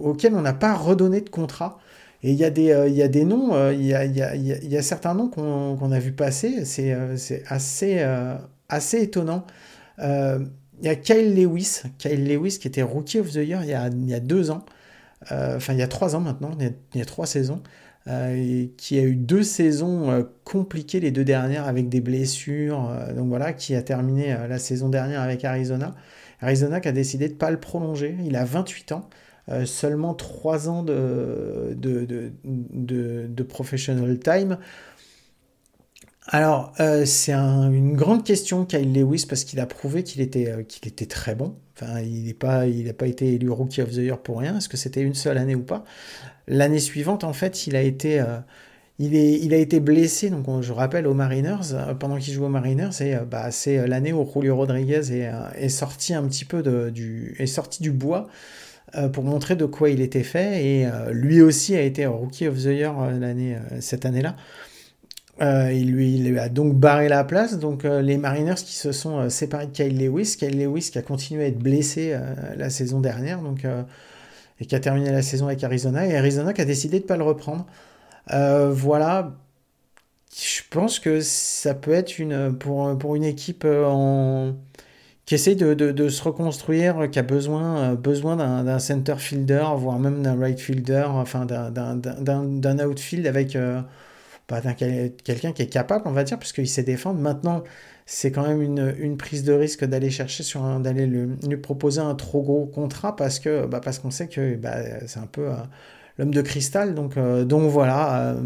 auxquels 0.00 0.34
on 0.34 0.42
n'a 0.42 0.52
pas 0.52 0.74
redonné 0.74 1.20
de 1.20 1.28
contrat. 1.28 1.80
Et 2.22 2.30
il 2.30 2.36
y, 2.38 2.44
a 2.44 2.50
des, 2.50 2.70
euh, 2.70 2.88
il 2.88 2.94
y 2.94 3.02
a 3.02 3.08
des 3.08 3.24
noms, 3.24 3.70
il 3.70 3.84
y 3.84 3.94
a, 3.94 4.04
y, 4.04 4.22
a, 4.22 4.36
y, 4.36 4.76
a, 4.76 4.82
certains 4.82 5.14
noms 5.14 5.28
qu'on 5.28 5.92
a 5.92 5.98
vu 5.98 6.12
passer, 6.12 6.64
c'est 6.64 6.92
assez, 7.48 8.06
assez 8.68 9.02
étonnant. 9.02 9.44
Il 9.98 10.84
y 10.84 10.88
a 10.88 10.94
Kyle 10.94 11.34
Lewis, 11.34 11.82
Kyle 11.98 12.26
Lewis 12.26 12.58
qui 12.60 12.68
était 12.68 12.82
Rookie 12.82 13.18
of 13.18 13.30
the 13.30 13.36
Year 13.36 13.62
il 13.62 13.70
y 13.70 13.74
a, 13.74 13.88
il 13.88 14.08
y 14.08 14.14
a 14.14 14.20
deux 14.20 14.50
ans, 14.50 14.64
enfin 15.30 15.72
il 15.72 15.78
y 15.78 15.82
a 15.82 15.88
trois 15.88 16.14
ans 16.14 16.20
maintenant, 16.20 16.52
il 16.58 16.64
y 16.64 16.68
a, 16.68 16.72
il 16.94 17.06
trois 17.06 17.26
saisons. 17.26 17.60
Euh, 18.08 18.66
qui 18.76 18.98
a 18.98 19.02
eu 19.02 19.14
deux 19.14 19.44
saisons 19.44 20.10
euh, 20.10 20.24
compliquées 20.42 20.98
les 20.98 21.12
deux 21.12 21.24
dernières 21.24 21.68
avec 21.68 21.88
des 21.88 22.00
blessures, 22.00 22.90
euh, 22.90 23.12
donc 23.12 23.28
voilà, 23.28 23.52
qui 23.52 23.76
a 23.76 23.82
terminé 23.82 24.36
la 24.48 24.58
saison 24.58 24.88
dernière 24.88 25.20
avec 25.20 25.44
Arizona. 25.44 25.94
Arizona 26.40 26.80
qui 26.80 26.88
a 26.88 26.92
décidé 26.92 27.28
de 27.28 27.34
ne 27.34 27.38
pas 27.38 27.52
le 27.52 27.60
prolonger, 27.60 28.16
il 28.24 28.34
a 28.34 28.44
28 28.44 28.90
ans, 28.92 29.08
seulement 29.64 30.14
3 30.14 30.68
ans 30.68 30.82
de, 30.82 31.74
de, 31.76 32.32
de, 32.44 33.42
professional 33.42 34.18
time. 34.18 34.58
Alors, 36.28 36.72
c'est 37.04 37.32
une 37.32 37.94
grande 37.94 38.24
question 38.24 38.64
Kyle 38.64 38.92
Lewis 38.92 39.26
parce 39.28 39.44
qu'il 39.44 39.60
a 39.60 39.66
prouvé 39.66 40.04
qu'il 40.04 40.20
était, 40.20 40.64
qu'il 40.68 40.88
était 40.88 41.06
très 41.06 41.34
bon. 41.34 41.56
Enfin, 41.74 42.00
il 42.00 42.26
n'a 42.26 42.34
pas, 42.34 42.64
pas 42.98 43.06
été 43.06 43.34
élu 43.34 43.50
Rookie 43.50 43.82
of 43.82 43.90
the 43.90 43.96
Year 43.96 44.18
pour 44.18 44.38
rien. 44.38 44.58
Est-ce 44.58 44.68
que 44.68 44.76
c'était 44.76 45.00
une 45.00 45.14
seule 45.14 45.38
année 45.38 45.54
ou 45.54 45.62
pas? 45.62 45.84
L'année 46.46 46.80
suivante, 46.80 47.24
en 47.24 47.32
fait, 47.32 47.66
il 47.66 47.76
a 47.76 47.82
été, 47.82 48.20
euh, 48.20 48.38
il 48.98 49.14
est, 49.14 49.38
il 49.40 49.54
a 49.54 49.56
été 49.56 49.80
blessé. 49.80 50.30
Donc, 50.30 50.62
je 50.62 50.72
rappelle 50.72 51.06
aux 51.06 51.14
Mariners, 51.14 51.72
euh, 51.72 51.94
pendant 51.94 52.18
qu'il 52.18 52.34
joue 52.34 52.44
aux 52.44 52.50
Mariners, 52.50 52.90
et, 53.00 53.14
euh, 53.14 53.24
bah, 53.24 53.50
c'est 53.50 53.86
l'année 53.86 54.12
où 54.12 54.28
Julio 54.32 54.56
Rodriguez 54.56 55.12
est, 55.12 55.30
est, 55.56 55.68
sorti 55.68 56.14
un 56.14 56.24
petit 56.24 56.44
peu 56.44 56.62
de, 56.62 56.90
du, 56.90 57.34
est 57.38 57.46
sorti 57.46 57.82
du 57.82 57.90
bois 57.90 58.28
pour 59.12 59.24
montrer 59.24 59.56
de 59.56 59.64
quoi 59.64 59.88
il 59.88 60.00
était 60.00 60.22
fait. 60.22 60.66
Et 60.66 60.86
lui 61.12 61.40
aussi 61.40 61.74
a 61.74 61.80
été 61.80 62.04
Rookie 62.06 62.46
of 62.46 62.58
the 62.58 62.66
Year 62.66 62.94
l'année, 63.12 63.56
cette 63.80 64.04
année-là. 64.04 64.36
il, 65.40 65.92
lui, 65.92 66.38
a 66.38 66.48
donc 66.48 66.74
barré 66.74 67.08
la 67.08 67.24
place. 67.24 67.58
Donc 67.58 67.84
les 67.84 68.18
Mariners 68.18 68.56
qui 68.56 68.74
se 68.74 68.92
sont 68.92 69.30
séparés 69.30 69.66
de 69.66 69.72
Kyle 69.72 69.98
Lewis. 69.98 70.36
Kyle 70.38 70.58
Lewis 70.58 70.90
qui 70.92 70.98
a 70.98 71.02
continué 71.02 71.44
à 71.44 71.46
être 71.46 71.58
blessé 71.58 72.14
la 72.56 72.68
saison 72.68 73.00
dernière. 73.00 73.40
Donc 73.40 73.64
et 74.62 74.66
qui 74.66 74.74
a 74.76 74.80
terminé 74.80 75.10
la 75.10 75.22
saison 75.22 75.46
avec 75.46 75.64
Arizona, 75.64 76.06
et 76.06 76.16
Arizona 76.16 76.52
qui 76.52 76.60
a 76.60 76.64
décidé 76.64 76.98
de 76.98 77.04
ne 77.04 77.08
pas 77.08 77.16
le 77.16 77.24
reprendre. 77.24 77.66
Euh, 78.32 78.70
voilà, 78.72 79.32
je 80.32 80.60
pense 80.70 81.00
que 81.00 81.20
ça 81.20 81.74
peut 81.74 81.92
être 81.92 82.20
une, 82.20 82.56
pour, 82.56 82.96
pour 82.96 83.16
une 83.16 83.24
équipe 83.24 83.64
euh, 83.64 83.84
en, 83.84 84.54
qui 85.24 85.34
essaye 85.36 85.56
de, 85.56 85.74
de, 85.74 86.08
se 86.08 86.22
reconstruire, 86.22 87.08
qui 87.10 87.18
a 87.18 87.22
besoin, 87.22 87.92
euh, 87.92 87.94
besoin 87.94 88.36
d'un 88.36 88.78
center 88.78 89.16
fielder, 89.18 89.64
voire 89.76 89.98
même 89.98 90.22
d'un 90.22 90.38
right 90.38 90.58
fielder, 90.58 91.04
enfin 91.06 91.46
d'un 91.46 92.86
outfield 92.86 93.26
avec, 93.26 93.56
pas 94.46 94.60
d'un 94.60 94.74
quelqu'un 94.74 95.52
qui 95.52 95.62
est 95.62 95.68
capable, 95.68 96.02
on 96.06 96.12
va 96.12 96.24
dire, 96.24 96.38
parce 96.38 96.52
qu'il 96.52 96.68
sait 96.68 96.82
défendre. 96.82 97.20
Maintenant, 97.20 97.62
c'est 98.06 98.32
quand 98.32 98.46
même 98.46 98.62
une, 98.62 98.94
une, 98.98 99.16
prise 99.16 99.44
de 99.44 99.52
risque 99.52 99.84
d'aller 99.84 100.10
chercher 100.10 100.42
sur 100.42 100.62
d'aller 100.80 101.06
lui, 101.06 101.56
proposer 101.56 102.00
un 102.00 102.14
trop 102.16 102.42
gros 102.42 102.66
contrat 102.66 103.14
parce 103.14 103.38
que 103.38 103.66
bah, 103.66 103.80
parce 103.82 104.00
qu'on 104.00 104.10
sait 104.10 104.26
que 104.28 104.56
bah, 104.56 105.06
c'est 105.06 105.20
un 105.20 105.26
peu 105.26 105.48
l'homme 106.18 106.32
de 106.32 106.42
cristal. 106.42 106.94
Donc, 106.94 107.16
euh, 107.16 107.44
donc 107.44 107.70
voilà, 107.70 108.34
euh, 108.34 108.40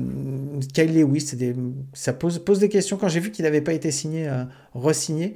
Kyle 0.75 0.95
Lewis, 0.99 1.33
ça 1.93 2.13
pose, 2.13 2.39
pose 2.39 2.59
des 2.59 2.69
questions. 2.69 2.97
Quand 2.97 3.09
j'ai 3.09 3.21
vu 3.21 3.31
qu'il 3.31 3.45
n'avait 3.45 3.61
pas 3.61 3.73
été 3.73 3.91
signé, 3.91 4.29
euh, 4.29 4.45
re-signé, 4.75 5.35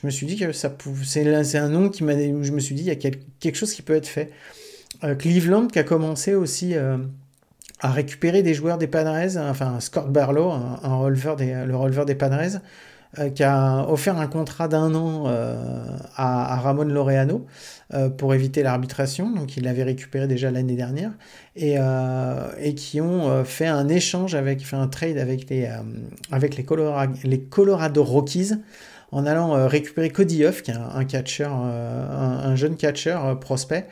je 0.00 0.06
me 0.06 0.10
suis 0.10 0.26
dit 0.26 0.36
que 0.36 0.52
ça 0.52 0.76
c'est 1.04 1.58
un 1.58 1.68
nom 1.68 1.88
qui 1.88 2.04
m'a, 2.04 2.14
où 2.14 2.44
je 2.44 2.52
me 2.52 2.60
suis 2.60 2.74
dit 2.74 2.82
il 2.82 2.86
y 2.86 2.90
a 2.90 2.96
quelque 2.96 3.56
chose 3.56 3.72
qui 3.72 3.82
peut 3.82 3.94
être 3.94 4.06
fait. 4.06 4.30
Cleveland 5.18 5.68
qui 5.68 5.78
a 5.78 5.84
commencé 5.84 6.34
aussi 6.34 6.74
à 7.80 7.90
récupérer 7.90 8.42
des 8.42 8.54
joueurs 8.54 8.78
des 8.78 8.86
Padres, 8.86 9.38
enfin 9.38 9.80
Scott 9.80 10.10
Barlow, 10.10 10.50
un, 10.50 11.10
des, 11.36 11.64
le 11.64 11.76
releveur 11.76 12.06
des 12.06 12.14
Padres, 12.14 12.60
euh, 13.18 13.30
qui 13.30 13.42
a 13.42 13.88
offert 13.88 14.18
un 14.18 14.26
contrat 14.26 14.68
d'un 14.68 14.94
an 14.94 15.24
euh, 15.28 15.56
à, 16.14 16.56
Ramon 16.56 16.84
Laureano 16.84 17.46
euh, 17.94 18.10
pour 18.10 18.34
éviter 18.34 18.62
l'arbitration, 18.62 19.30
donc 19.30 19.56
il 19.56 19.64
l'avait 19.64 19.84
récupéré 19.84 20.26
déjà 20.26 20.50
l'année 20.50 20.76
dernière, 20.76 21.12
et, 21.56 21.76
et, 22.60 22.74
qui 22.74 23.00
ont 23.00 23.44
fait 23.44 23.66
un 23.66 23.88
échange 23.88 24.34
avec, 24.34 24.64
fait 24.64 24.76
un 24.76 24.88
trade 24.88 25.16
avec 25.16 25.48
les, 25.48 25.70
avec 26.30 26.56
les, 26.56 26.66
les 27.24 27.40
Colorado 27.40 28.04
Rockies 28.04 28.52
en 29.12 29.26
allant 29.26 29.66
récupérer 29.66 30.10
Cody 30.10 30.44
Huff, 30.44 30.62
qui 30.62 30.70
est 30.70 30.74
un, 30.74 31.50
un, 31.50 32.56
jeune 32.56 32.76
catcher 32.76 33.18
prospect, 33.40 33.86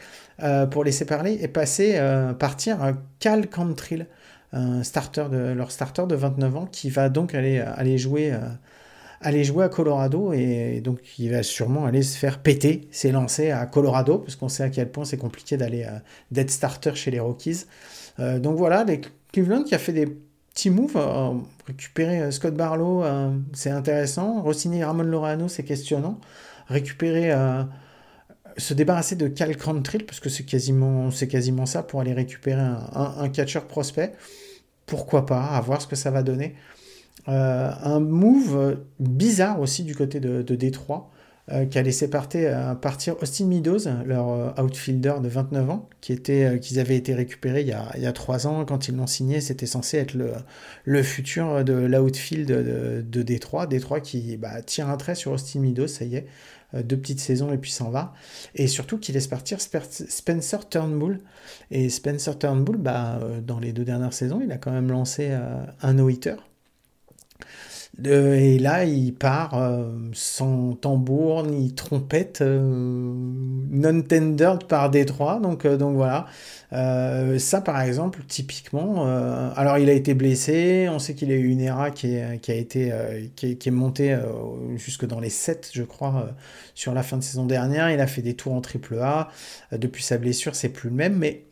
pour 0.71 0.85
laisser 0.85 1.07
parler 1.07 1.39
et 1.41 1.49
passer, 1.49 1.99
partir 2.39 2.95
Cal 3.19 3.49
Cantrill, 3.49 4.07
un 4.53 4.83
starter 4.83 5.25
de, 5.31 5.39
leur 5.55 5.71
starter 5.71 6.07
de 6.07 6.15
29 6.15 6.57
ans, 6.57 6.67
qui 6.67 6.91
va 6.91 7.09
donc 7.09 7.35
aller, 7.35 7.61
aller 7.61 7.97
jouer 7.97 8.35
aller 9.21 9.45
jouer 9.45 9.65
à 9.65 9.69
Colorado 9.69 10.33
et 10.33 10.81
donc 10.81 11.19
il 11.19 11.31
va 11.31 11.43
sûrement 11.43 11.87
aller 11.87 12.03
se 12.03 12.19
faire 12.19 12.39
péter 12.39 12.89
ses 12.91 13.13
lancers 13.13 13.59
à 13.59 13.67
Colorado 13.67 14.19
parce 14.19 14.37
qu'on 14.37 14.49
sait 14.49 14.63
à 14.63 14.71
quel 14.71 14.91
point 14.91 15.05
c'est 15.05 15.17
compliqué 15.17 15.57
d'aller 15.57 15.85
euh, 15.85 15.99
d'être 16.31 16.51
starter 16.51 16.95
chez 16.95 17.11
les 17.11 17.21
Rockies. 17.21 17.65
Euh, 18.19 18.39
donc 18.39 18.57
voilà, 18.57 18.85
Cleveland 19.33 19.65
qui 19.65 19.75
a 19.75 19.79
fait 19.79 19.93
des 19.93 20.07
petits 20.57 20.71
moves, 20.71 20.97
euh, 20.97 21.35
récupérer 21.69 22.33
Scott 22.33 22.55
Barlow, 22.55 23.05
c'est 23.53 23.71
intéressant, 23.71 24.43
re-signer 24.43 24.85
Ramon 24.85 25.05
Lorano, 25.05 25.47
c'est 25.47 25.63
questionnant, 25.63 26.19
récupérer 26.67 27.33
se 28.59 28.75
débarrasser 28.75 29.17
de 29.17 29.29
Cal 29.29 29.57
Cantrill 29.57 30.05
parce 30.05 30.21
que 30.21 30.29
c'est 30.29 30.45
quasiment 30.45 31.67
ça 31.67 31.83
pour 31.83 32.01
aller 32.01 32.15
récupérer 32.15 32.61
un, 32.61 33.29
catcher 33.29 33.61
prospect. 33.69 34.13
Pourquoi 34.87 35.27
pas, 35.27 35.43
à 35.43 35.61
voir 35.61 35.83
ce 35.83 35.87
que 35.87 35.97
ça 35.97 36.11
va 36.11 36.23
donner. 36.23 36.55
Euh, 37.29 37.71
un 37.83 38.01
move 38.01 38.79
bizarre 39.01 39.61
aussi 39.61 39.83
du 39.83 39.95
côté 39.95 40.21
de, 40.21 40.43
Détroit, 40.55 41.11
euh, 41.11 41.16
qui 41.71 41.79
a 41.79 41.83
laissé 41.83 42.11
euh, 42.13 42.75
partir, 42.75 43.17
Austin 43.23 43.47
Meadows, 43.47 43.89
leur 44.05 44.59
outfielder 44.59 45.15
de 45.23 45.29
29 45.29 45.71
ans, 45.71 45.89
qui 46.01 46.13
était, 46.13 46.59
qu'ils 46.61 46.81
avaient 46.81 46.97
été 46.97 47.15
récupérés 47.15 47.61
il 47.61 47.69
y 47.69 47.73
a, 47.73 47.89
il 47.97 48.13
3 48.13 48.49
ans. 48.49 48.65
Quand 48.65 48.89
ils 48.89 48.97
l'ont 48.97 49.07
signé, 49.07 49.41
c'était 49.41 49.67
censé 49.67 49.99
être 49.99 50.15
le, 50.15 50.33
le 50.85 51.03
futur 51.05 51.65
de 51.65 51.75
l'outfield 51.75 52.49
de, 52.49 53.05
de, 53.07 53.23
Détroit. 53.23 53.69
Détroit 53.69 54.01
qui 54.01 54.37
bah, 54.37 54.61
tire 54.63 54.89
un 54.89 54.97
trait 54.97 55.15
sur 55.15 55.33
Austin 55.33 55.61
Meadows, 55.61 55.87
ça 55.87 56.05
y 56.05 56.17
est, 56.17 56.27
deux 56.75 56.97
petites 56.97 57.21
saisons 57.21 57.53
et 57.53 57.59
puis 57.59 57.71
s'en 57.71 57.91
va. 57.91 58.13
Et 58.57 58.67
surtout 58.67 58.99
qui 58.99 59.13
laisse 59.13 59.29
partir 59.29 59.59
Spencer 59.61 60.69
Turnbull. 60.69 61.21
Et 61.71 61.91
Spencer 61.91 62.37
Turnbull, 62.39 62.77
bah, 62.77 63.21
dans 63.47 63.61
les 63.61 63.73
deux 63.73 63.85
dernières 63.85 64.15
saisons, 64.15 64.41
il 64.43 64.51
a 64.51 64.59
quand 64.59 64.73
même 64.73 64.91
lancé 64.91 65.31
un 65.81 65.95
no-hitter 65.95 66.35
et 68.05 68.59
là, 68.59 68.85
il 68.85 69.15
part 69.15 69.55
euh, 69.55 69.91
sans 70.13 70.75
tambour 70.75 71.45
ni 71.45 71.73
trompette, 71.75 72.43
euh, 72.43 72.61
non-tendered 73.71 74.65
par 74.65 74.91
Détroit. 74.91 75.41
Donc, 75.41 75.65
euh, 75.65 75.79
donc 75.79 75.97
voilà. 75.97 76.27
ça, 77.39 77.61
par 77.63 77.81
exemple, 77.81 78.21
typiquement. 78.29 79.07
alors, 79.57 79.79
il 79.79 79.89
a 79.89 79.93
été 79.93 80.13
blessé. 80.15 80.89
On 80.91 80.99
sait 80.99 81.15
qu'il 81.15 81.31
a 81.33 81.35
eu 81.35 81.49
une 81.49 81.61
ERA 81.61 81.91
qui, 81.91 82.19
qui 82.43 82.51
a 82.51 82.55
été 82.55 82.93
qui, 83.35 83.47
est, 83.53 83.71
montée 83.71 84.17
jusque 84.77 85.07
dans 85.07 85.21
les 85.21 85.31
7, 85.31 85.71
je 85.73 85.83
crois, 85.83 86.29
sur 86.75 86.93
la 86.93 87.03
fin 87.03 87.17
de 87.17 87.23
saison 87.23 87.47
dernière. 87.47 87.91
Il 87.91 88.01
a 88.01 88.07
fait 88.07 88.23
des 88.23 88.35
tours 88.35 88.53
en 88.53 88.61
triple 88.61 88.99
A. 89.01 89.29
depuis 89.73 90.03
sa 90.03 90.19
blessure, 90.19 90.55
c'est 90.55 90.69
plus 90.69 90.91
le 90.91 90.97
même. 90.97 91.17
Mais 91.17 91.45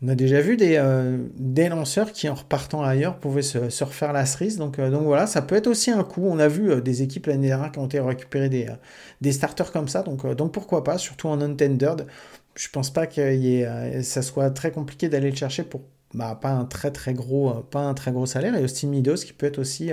on 0.00 0.08
a 0.08 0.14
déjà 0.14 0.40
vu 0.40 0.56
des, 0.56 0.76
euh, 0.76 1.18
des 1.36 1.68
lanceurs 1.68 2.12
qui, 2.12 2.28
en 2.28 2.34
repartant 2.34 2.82
ailleurs, 2.82 3.18
pouvaient 3.18 3.42
se, 3.42 3.58
refaire 3.82 4.12
la 4.12 4.26
cerise. 4.26 4.56
Donc, 4.56 4.78
euh, 4.78 4.90
donc 4.90 5.02
voilà, 5.02 5.26
ça 5.26 5.42
peut 5.42 5.56
être 5.56 5.66
aussi 5.66 5.90
un 5.90 6.04
coup. 6.04 6.24
On 6.24 6.38
a 6.38 6.46
vu 6.46 6.70
euh, 6.70 6.80
des 6.80 7.02
équipes 7.02 7.26
l'année 7.26 7.48
dernière 7.48 7.72
qui 7.72 7.80
ont 7.80 7.86
été 7.86 7.98
récupérées 7.98 8.48
des, 8.48 9.32
starters 9.32 9.72
comme 9.72 9.88
ça. 9.88 10.02
Donc, 10.02 10.22
pourquoi 10.52 10.84
pas, 10.84 10.98
surtout 10.98 11.26
en 11.28 11.40
untendered. 11.40 12.06
Je 12.54 12.68
pense 12.68 12.90
pas 12.90 13.06
que 13.06 14.02
ça 14.02 14.22
soit 14.22 14.50
très 14.50 14.70
compliqué 14.70 15.08
d'aller 15.08 15.30
le 15.30 15.36
chercher 15.36 15.64
pour 15.64 15.82
bah, 16.14 16.38
pas 16.40 16.50
un 16.50 16.64
très 16.64 17.14
gros 17.14 18.26
salaire. 18.26 18.54
Et 18.56 18.62
Austin 18.62 18.88
Meadows 18.88 19.14
qui 19.16 19.32
peut 19.32 19.46
être 19.46 19.58
aussi. 19.58 19.90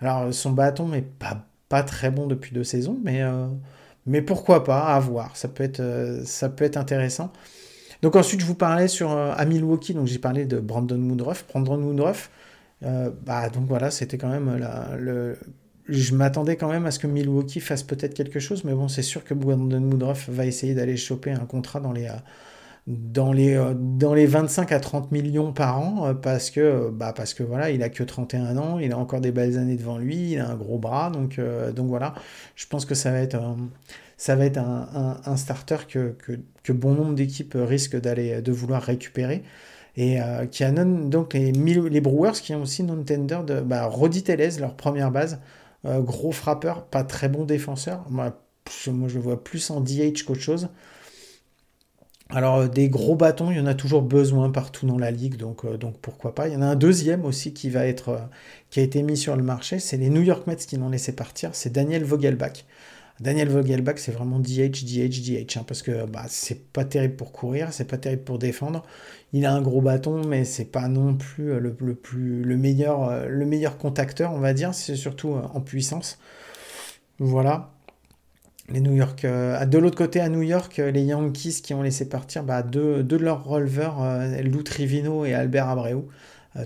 alors 0.00 0.32
son 0.34 0.50
bâton 0.50 0.92
est 0.94 1.06
pas, 1.68 1.82
très 1.82 2.10
bon 2.10 2.26
depuis 2.26 2.52
deux 2.52 2.64
saisons, 2.64 2.98
mais, 4.06 4.22
pourquoi 4.22 4.64
pas, 4.64 4.94
à 4.94 5.00
voir. 5.00 5.36
Ça 5.36 5.48
peut 5.48 5.64
être 5.64 6.76
intéressant. 6.76 7.32
Donc 8.02 8.16
ensuite, 8.16 8.40
je 8.40 8.46
vous 8.46 8.54
parlais 8.54 8.88
sur 8.88 9.12
euh, 9.12 9.32
à 9.36 9.44
Milwaukee, 9.44 9.94
donc 9.94 10.06
j'ai 10.06 10.18
parlé 10.18 10.44
de 10.44 10.58
Brandon 10.58 11.00
Woodruff. 11.00 11.44
Brandon 11.48 11.82
Woodruff, 11.82 12.30
euh, 12.82 13.10
bah 13.24 13.48
donc 13.48 13.66
voilà, 13.66 13.90
c'était 13.90 14.18
quand 14.18 14.28
même 14.28 14.56
la, 14.56 14.96
le. 14.98 15.38
Je 15.88 16.14
m'attendais 16.14 16.56
quand 16.56 16.70
même 16.70 16.86
à 16.86 16.90
ce 16.90 16.98
que 16.98 17.06
Milwaukee 17.06 17.60
fasse 17.60 17.82
peut-être 17.82 18.14
quelque 18.14 18.40
chose, 18.40 18.64
mais 18.64 18.72
bon, 18.72 18.88
c'est 18.88 19.02
sûr 19.02 19.22
que 19.22 19.34
Brandon 19.34 19.82
Woodruff 19.82 20.30
va 20.30 20.46
essayer 20.46 20.74
d'aller 20.74 20.96
choper 20.96 21.30
un 21.32 21.44
contrat 21.44 21.78
dans 21.78 21.92
les, 21.92 22.06
euh, 22.06 22.12
dans 22.86 23.32
les, 23.32 23.62
dans 23.78 24.14
les 24.14 24.24
25 24.24 24.72
à 24.72 24.80
30 24.80 25.12
millions 25.12 25.52
par 25.52 25.78
an, 25.78 26.14
parce 26.14 26.50
que, 26.50 26.90
bah 26.90 27.12
parce 27.14 27.34
que 27.34 27.42
voilà, 27.42 27.70
il 27.70 27.82
a 27.82 27.90
que 27.90 28.02
31 28.02 28.56
ans, 28.56 28.78
il 28.78 28.92
a 28.92 28.98
encore 28.98 29.20
des 29.20 29.32
belles 29.32 29.58
années 29.58 29.76
devant 29.76 29.98
lui, 29.98 30.32
il 30.32 30.38
a 30.38 30.48
un 30.50 30.54
gros 30.54 30.78
bras, 30.78 31.10
donc, 31.10 31.38
donc 31.74 31.88
voilà, 31.88 32.14
je 32.56 32.66
pense 32.66 32.86
que 32.86 32.94
ça 32.94 33.10
va 33.10 33.18
être 33.18 33.36
ça 34.24 34.36
va 34.36 34.46
être 34.46 34.56
un, 34.56 35.36
starter 35.36 35.76
que, 35.86 36.72
bon 36.72 36.94
nombre 36.94 37.14
d'équipes 37.14 37.58
risquent 37.60 38.00
d'aller 38.00 38.40
de 38.40 38.52
vouloir 38.52 38.82
récupérer. 38.82 39.42
Et 39.96 40.18
euh, 40.18 40.46
qui 40.46 40.64
a 40.64 40.72
donc 40.72 41.34
les, 41.34 42.00
Brewers 42.00 42.32
qui 42.32 42.54
ont 42.54 42.62
aussi 42.62 42.84
non-tender 42.84 43.40
de 43.46 43.60
bah, 43.60 43.84
Rodi 43.84 44.24
leur 44.60 44.76
première 44.76 45.10
base, 45.10 45.40
euh, 45.84 46.00
gros 46.00 46.32
frappeur, 46.32 46.86
pas 46.86 47.04
très 47.04 47.28
bon 47.28 47.44
défenseur. 47.44 48.06
Moi, 48.08 48.34
moi, 48.86 49.08
je 49.08 49.16
le 49.16 49.20
vois 49.20 49.44
plus 49.44 49.68
en 49.68 49.82
DH 49.82 50.24
qu'autre 50.26 50.40
chose. 50.40 50.70
Alors, 52.30 52.60
euh, 52.60 52.68
des 52.68 52.88
gros 52.88 53.16
bâtons, 53.16 53.50
il 53.50 53.58
y 53.58 53.60
en 53.60 53.66
a 53.66 53.74
toujours 53.74 54.00
besoin 54.00 54.48
partout 54.48 54.86
dans 54.86 54.98
la 54.98 55.10
ligue, 55.10 55.36
donc, 55.36 55.70
donc 55.76 55.98
pourquoi 56.00 56.34
pas. 56.34 56.48
Il 56.48 56.54
y 56.54 56.56
en 56.56 56.62
a 56.62 56.66
un 56.66 56.76
deuxième 56.76 57.26
aussi 57.26 57.52
qui 57.52 57.68
va 57.68 57.86
être, 57.86 58.26
qui 58.70 58.80
a 58.80 58.82
été 58.82 59.02
mis 59.02 59.18
sur 59.18 59.36
le 59.36 59.42
marché, 59.42 59.80
c'est 59.80 59.98
les 59.98 60.08
New 60.08 60.22
York 60.22 60.46
Mets 60.46 60.56
qui 60.56 60.78
l'ont 60.78 60.88
laissé 60.88 61.14
partir, 61.14 61.50
c'est 61.52 61.70
Daniel 61.70 62.04
Vogelbach. 62.04 62.64
Daniel 63.20 63.48
Vogelbach, 63.48 63.98
c'est 63.98 64.10
vraiment 64.10 64.40
DH, 64.40 64.84
DH, 64.84 65.22
DH, 65.22 65.56
hein, 65.56 65.64
parce 65.66 65.82
que 65.82 66.04
bah, 66.06 66.24
c'est 66.28 66.72
pas 66.72 66.84
terrible 66.84 67.14
pour 67.14 67.30
courir, 67.30 67.72
c'est 67.72 67.84
pas 67.84 67.96
terrible 67.96 68.24
pour 68.24 68.38
défendre. 68.38 68.82
Il 69.32 69.46
a 69.46 69.52
un 69.52 69.62
gros 69.62 69.80
bâton, 69.80 70.24
mais 70.26 70.44
c'est 70.44 70.64
pas 70.64 70.88
non 70.88 71.14
plus 71.14 71.52
euh, 71.52 71.60
euh, 71.60 73.26
le 73.28 73.46
meilleur 73.46 73.78
contacteur, 73.78 74.32
on 74.32 74.40
va 74.40 74.52
dire, 74.52 74.74
c'est 74.74 74.96
surtout 74.96 75.34
euh, 75.34 75.42
en 75.54 75.60
puissance. 75.60 76.18
Voilà. 77.20 77.70
Les 78.70 78.80
New 78.80 78.94
York, 78.94 79.26
de 79.26 79.78
l'autre 79.78 79.96
côté 79.96 80.20
à 80.20 80.30
New 80.30 80.40
York, 80.40 80.78
les 80.78 81.02
Yankees 81.02 81.60
qui 81.62 81.74
ont 81.74 81.82
laissé 81.82 82.08
partir 82.08 82.44
bah, 82.44 82.62
deux, 82.62 83.02
de 83.02 83.16
leurs 83.16 83.44
releveurs, 83.44 83.96
Lou 84.42 84.62
Trivino 84.62 85.26
et 85.26 85.34
Albert 85.34 85.68
Abreu, 85.68 86.08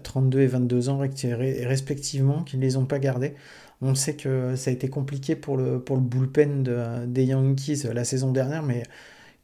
32 0.05 0.40
et 0.40 0.47
22 0.47 0.90
ans 0.90 0.99
respectivement, 0.99 2.45
qui 2.45 2.57
ne 2.57 2.62
les 2.62 2.76
ont 2.76 2.87
pas 2.87 3.00
gardés. 3.00 3.35
On 3.80 3.94
sait 3.94 4.16
que 4.16 4.56
ça 4.56 4.70
a 4.70 4.73
été 4.73 4.88
compliqué 4.88 5.37
pour 5.37 5.56
le, 5.56 5.80
pour 5.80 5.99
bullpen 5.99 7.06
des 7.06 7.25
Yankees 7.25 7.85
la 7.92 8.04
saison 8.04 8.32
dernière, 8.32 8.62
mais 8.62 8.82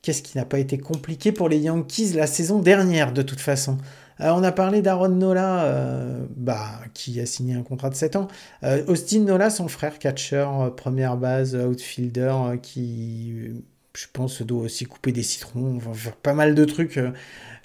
qu'est-ce 0.02 0.22
qui 0.22 0.36
n'a 0.36 0.44
pas 0.44 0.58
été 0.58 0.78
compliqué 0.78 1.32
pour 1.32 1.48
les 1.48 1.58
Yankees 1.58 2.12
la 2.14 2.26
saison 2.26 2.58
dernière 2.60 3.12
de 3.12 3.22
toute 3.22 3.40
façon? 3.40 3.78
On 4.20 4.42
a 4.44 4.52
parlé 4.52 4.80
d'Aaron 4.80 5.08
Nola, 5.08 5.64
euh, 5.64 6.24
bah, 6.36 6.80
qui 6.94 7.20
a 7.20 7.26
signé 7.26 7.54
un 7.54 7.62
contrat 7.62 7.90
de 7.90 7.94
7 7.96 8.16
ans. 8.16 8.28
Euh, 8.62 8.84
Austin 8.86 9.20
Nola, 9.20 9.50
son 9.50 9.66
frère, 9.68 9.98
catcher, 9.98 10.46
euh, 10.48 10.70
première 10.70 11.16
base, 11.16 11.56
outfielder, 11.56 12.32
qui, 12.62 13.34
je 13.96 14.06
pense, 14.12 14.42
doit 14.42 14.62
aussi 14.62 14.84
couper 14.84 15.10
des 15.10 15.24
citrons, 15.24 15.80
faire 15.94 16.16
pas 16.16 16.34
mal 16.34 16.54
de 16.54 16.64
trucs 16.64 17.00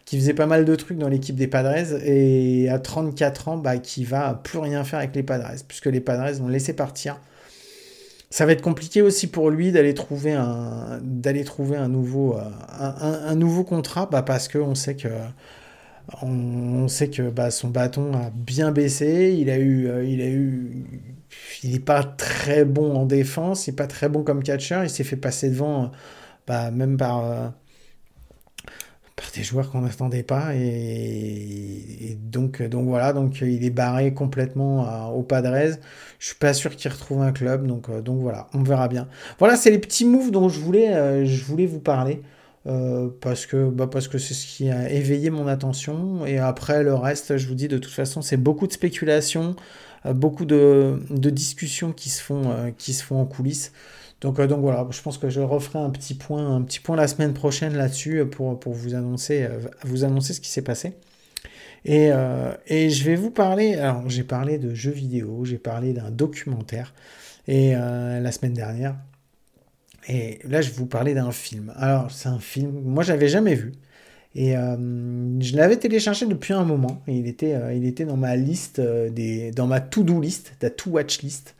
qui 0.09 0.17
faisait 0.17 0.33
pas 0.33 0.47
mal 0.47 0.65
de 0.65 0.75
trucs 0.75 0.97
dans 0.97 1.07
l'équipe 1.07 1.35
des 1.35 1.45
Padres 1.45 2.03
et 2.03 2.67
à 2.67 2.79
34 2.79 3.47
ans, 3.47 3.57
bah, 3.57 3.77
qui 3.77 4.05
va 4.05 4.33
plus 4.33 4.57
rien 4.57 4.83
faire 4.83 4.97
avec 4.97 5.15
les 5.15 5.21
Padres, 5.21 5.45
puisque 5.67 5.85
les 5.85 6.01
Padres 6.01 6.31
vont 6.39 6.47
laisser 6.47 6.73
partir. 6.73 7.19
Ça 8.31 8.47
va 8.47 8.53
être 8.53 8.63
compliqué 8.63 9.03
aussi 9.03 9.27
pour 9.27 9.51
lui 9.51 9.71
d'aller 9.71 9.93
trouver 9.93 10.33
un, 10.33 10.99
d'aller 11.03 11.43
trouver 11.43 11.77
un 11.77 11.89
nouveau, 11.89 12.35
euh, 12.35 12.41
un, 12.79 13.35
nouveau 13.35 13.63
contrat, 13.63 14.07
bah, 14.11 14.23
parce 14.23 14.47
qu'on 14.47 14.73
sait 14.73 14.95
que 14.95 15.09
On, 16.23 16.87
sait 16.87 17.11
que 17.11 17.29
bah, 17.29 17.51
son 17.51 17.67
bâton 17.67 18.11
a 18.15 18.31
bien 18.33 18.71
baissé. 18.71 19.35
Il 19.37 19.51
a 19.51 19.59
eu, 19.59 19.87
euh, 19.87 20.03
il 20.03 20.21
a 20.21 20.27
eu, 20.27 20.87
il 21.63 21.73
n'est 21.73 21.79
pas 21.79 22.03
très 22.03 22.65
bon 22.65 22.95
en 22.95 23.05
défense. 23.05 23.67
Il 23.67 23.71
n'est 23.71 23.75
pas 23.75 23.85
très 23.85 24.09
bon 24.09 24.23
comme 24.23 24.41
catcher. 24.41 24.81
Il 24.85 24.89
s'est 24.89 25.03
fait 25.03 25.17
passer 25.17 25.51
devant, 25.51 25.91
bah, 26.47 26.71
même 26.71 26.97
par, 26.97 27.23
euh, 27.25 27.47
par 29.19 29.31
des 29.35 29.43
joueurs 29.43 29.69
qu'on 29.71 29.81
n'attendait 29.81 30.23
pas. 30.23 30.55
Et, 30.55 32.17
donc, 32.21 32.61
voilà. 32.61 33.13
Donc 33.13 33.41
il 33.41 33.63
est 33.65 33.69
barré 33.69 34.13
complètement 34.13 35.13
au 35.13 35.23
Padres. 35.23 35.77
Je 36.19 36.25
suis 36.25 36.35
pas 36.35 36.53
sûr 36.53 36.75
qu'il 36.75 36.91
retrouve 36.91 37.21
un 37.21 37.31
club. 37.31 37.67
Donc, 37.67 37.91
donc 38.03 38.19
voilà. 38.21 38.47
On 38.53 38.63
verra 38.63 38.87
bien. 38.87 39.07
Voilà, 39.39 39.55
c'est 39.55 39.71
les 39.71 39.79
petits 39.79 40.05
moves 40.05 40.31
dont 40.31 40.49
je 40.49 40.59
voulais, 40.59 41.25
je 41.25 41.43
voulais 41.43 41.65
vous 41.65 41.79
parler. 41.79 42.21
Euh, 42.67 43.07
parce 43.21 43.45
que 43.45 43.69
bah 43.69 43.87
parce 43.87 44.09
que 44.09 44.17
c'est 44.17 44.33
ce 44.33 44.45
qui 44.45 44.69
a 44.69 44.91
éveillé 44.91 45.29
mon 45.29 45.47
attention 45.47 46.25
et 46.25 46.39
après 46.39 46.83
le 46.83 46.93
reste 46.93 47.37
je 47.37 47.47
vous 47.47 47.55
dis 47.55 47.69
de 47.69 47.77
toute 47.77 47.93
façon 47.93 48.21
c'est 48.21 48.35
beaucoup 48.35 48.67
de 48.67 48.73
spéculation 48.73 49.55
euh, 50.05 50.11
beaucoup 50.11 50.43
de, 50.43 50.99
discussions 51.09 51.93
qui 51.93 52.09
se 52.09 52.21
font 52.21 52.51
euh, 52.51 52.71
qui 52.77 52.91
se 52.91 53.01
font 53.01 53.21
en 53.21 53.25
coulisses 53.25 53.71
donc 54.21 54.41
donc 54.41 54.59
voilà 54.59 54.87
je 54.91 55.01
pense 55.01 55.17
que 55.17 55.29
je 55.29 55.41
referai 55.41 55.79
un 55.79 55.89
petit 55.89 56.13
point 56.13 56.55
un 56.55 56.61
petit 56.61 56.79
point 56.79 56.95
la 56.95 57.07
semaine 57.07 57.33
prochaine 57.33 57.75
là-dessus 57.75 58.25
pour, 58.25 58.59
pour 58.59 58.73
vous 58.73 58.95
annoncer 58.95 59.47
vous 59.83 60.03
annoncer 60.03 60.33
ce 60.33 60.41
qui 60.41 60.49
s'est 60.49 60.61
passé 60.61 60.93
et, 61.85 62.09
je 62.09 63.03
vais 63.03 63.15
vous 63.15 63.31
parler 63.31 63.75
alors 63.75 64.09
j'ai 64.09 64.23
parlé 64.23 64.57
de 64.57 64.73
jeux 64.73 64.91
vidéo 64.91 65.45
j'ai 65.45 65.57
parlé 65.57 65.93
d'un 65.93 66.11
documentaire 66.11 66.93
et 67.47 67.73
la 67.73 68.31
semaine 68.31 68.53
dernière 68.53 68.95
et 70.09 70.39
là, 70.43 70.61
je 70.61 70.69
vais 70.71 70.75
vous 70.75 70.87
parler 70.87 71.13
d'un 71.13 71.31
film. 71.31 71.71
Alors, 71.77 72.11
c'est 72.11 72.29
un 72.29 72.39
film, 72.39 72.71
moi, 72.83 73.03
je 73.03 73.11
l'avais 73.11 73.27
jamais 73.27 73.53
vu. 73.53 73.73
Et 74.35 74.57
euh, 74.57 74.75
je 75.39 75.55
l'avais 75.55 75.77
téléchargé 75.77 76.25
depuis 76.25 76.53
un 76.53 76.65
moment. 76.65 77.01
il 77.07 77.27
était, 77.27 77.53
euh, 77.53 77.73
il 77.73 77.85
était 77.85 78.05
dans 78.05 78.17
ma 78.17 78.35
liste, 78.35 78.79
euh, 78.79 79.09
des, 79.09 79.51
dans 79.51 79.67
ma 79.67 79.79
to-do 79.81 80.19
list, 80.19 80.53
la 80.61 80.69
to-watch 80.71 81.21
list. 81.21 81.55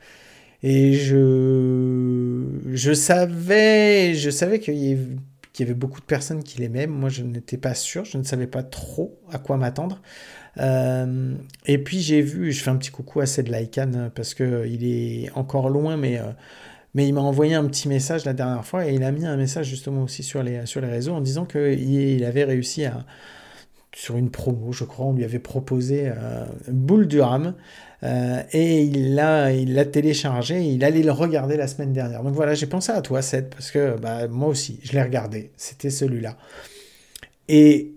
Et 0.62 0.92
je, 0.94 2.44
je 2.72 2.92
savais, 2.92 4.14
je 4.14 4.30
savais 4.30 4.60
qu'il 4.60 4.74
y, 4.74 4.90
y, 4.90 5.62
avait 5.62 5.74
beaucoup 5.74 6.00
de 6.00 6.04
personnes 6.04 6.42
qui 6.42 6.58
l'aimaient. 6.58 6.86
Moi, 6.86 7.08
je 7.08 7.22
n'étais 7.22 7.56
pas 7.56 7.74
sûr. 7.74 8.04
Je 8.04 8.18
ne 8.18 8.22
savais 8.22 8.46
pas 8.46 8.62
trop 8.62 9.18
à 9.32 9.38
quoi 9.38 9.56
m'attendre. 9.56 10.02
et 10.58 11.78
puis, 11.78 12.00
j'ai 12.00 12.20
vu, 12.22 12.52
je 12.52 12.62
fais 12.62 12.70
un 12.70 12.76
petit 12.76 12.90
coucou 12.90 13.20
à 13.20 13.26
Ced 13.26 13.48
Laikan 13.48 14.10
parce 14.14 14.34
qu'il 14.34 14.84
est 14.84 15.30
encore 15.34 15.70
loin, 15.70 15.96
mais 15.96 16.20
mais 16.94 17.06
il 17.06 17.14
m'a 17.14 17.20
envoyé 17.20 17.54
un 17.54 17.64
petit 17.66 17.88
message 17.88 18.24
la 18.24 18.32
dernière 18.32 18.64
fois 18.64 18.86
et 18.88 18.94
il 18.94 19.04
a 19.04 19.12
mis 19.12 19.24
un 19.24 19.36
message 19.36 19.66
justement 19.66 20.02
aussi 20.02 20.22
sur 20.22 20.42
les, 20.42 20.66
sur 20.66 20.80
les 20.80 20.88
réseaux 20.88 21.14
en 21.14 21.20
disant 21.20 21.44
qu'il 21.44 22.24
avait 22.24 22.44
réussi 22.44 22.84
à, 22.84 23.04
sur 23.94 24.16
une 24.16 24.30
promo, 24.30 24.72
je 24.72 24.84
crois, 24.84 25.06
on 25.06 25.12
lui 25.12 25.24
avait 25.24 25.40
proposé 25.40 26.04
euh, 26.06 26.44
Boule 26.68 27.08
du 27.08 27.20
Ram 27.20 27.54
euh, 28.02 28.42
et 28.52 28.82
il 28.82 29.14
l'a 29.14 29.52
il 29.52 29.90
téléchargé 29.90 30.62
il 30.62 30.84
allait 30.84 31.02
le 31.02 31.10
regarder 31.10 31.56
la 31.56 31.66
semaine 31.66 31.92
dernière. 31.92 32.22
Donc 32.22 32.34
voilà, 32.34 32.54
j'ai 32.54 32.66
pensé 32.66 32.92
à 32.92 33.02
toi, 33.02 33.20
Seth, 33.20 33.50
parce 33.50 33.70
que 33.70 33.98
bah, 33.98 34.28
moi 34.28 34.48
aussi, 34.48 34.78
je 34.82 34.92
l'ai 34.92 35.02
regardé. 35.02 35.50
C'était 35.56 35.90
celui-là. 35.90 36.36
Et, 37.48 37.94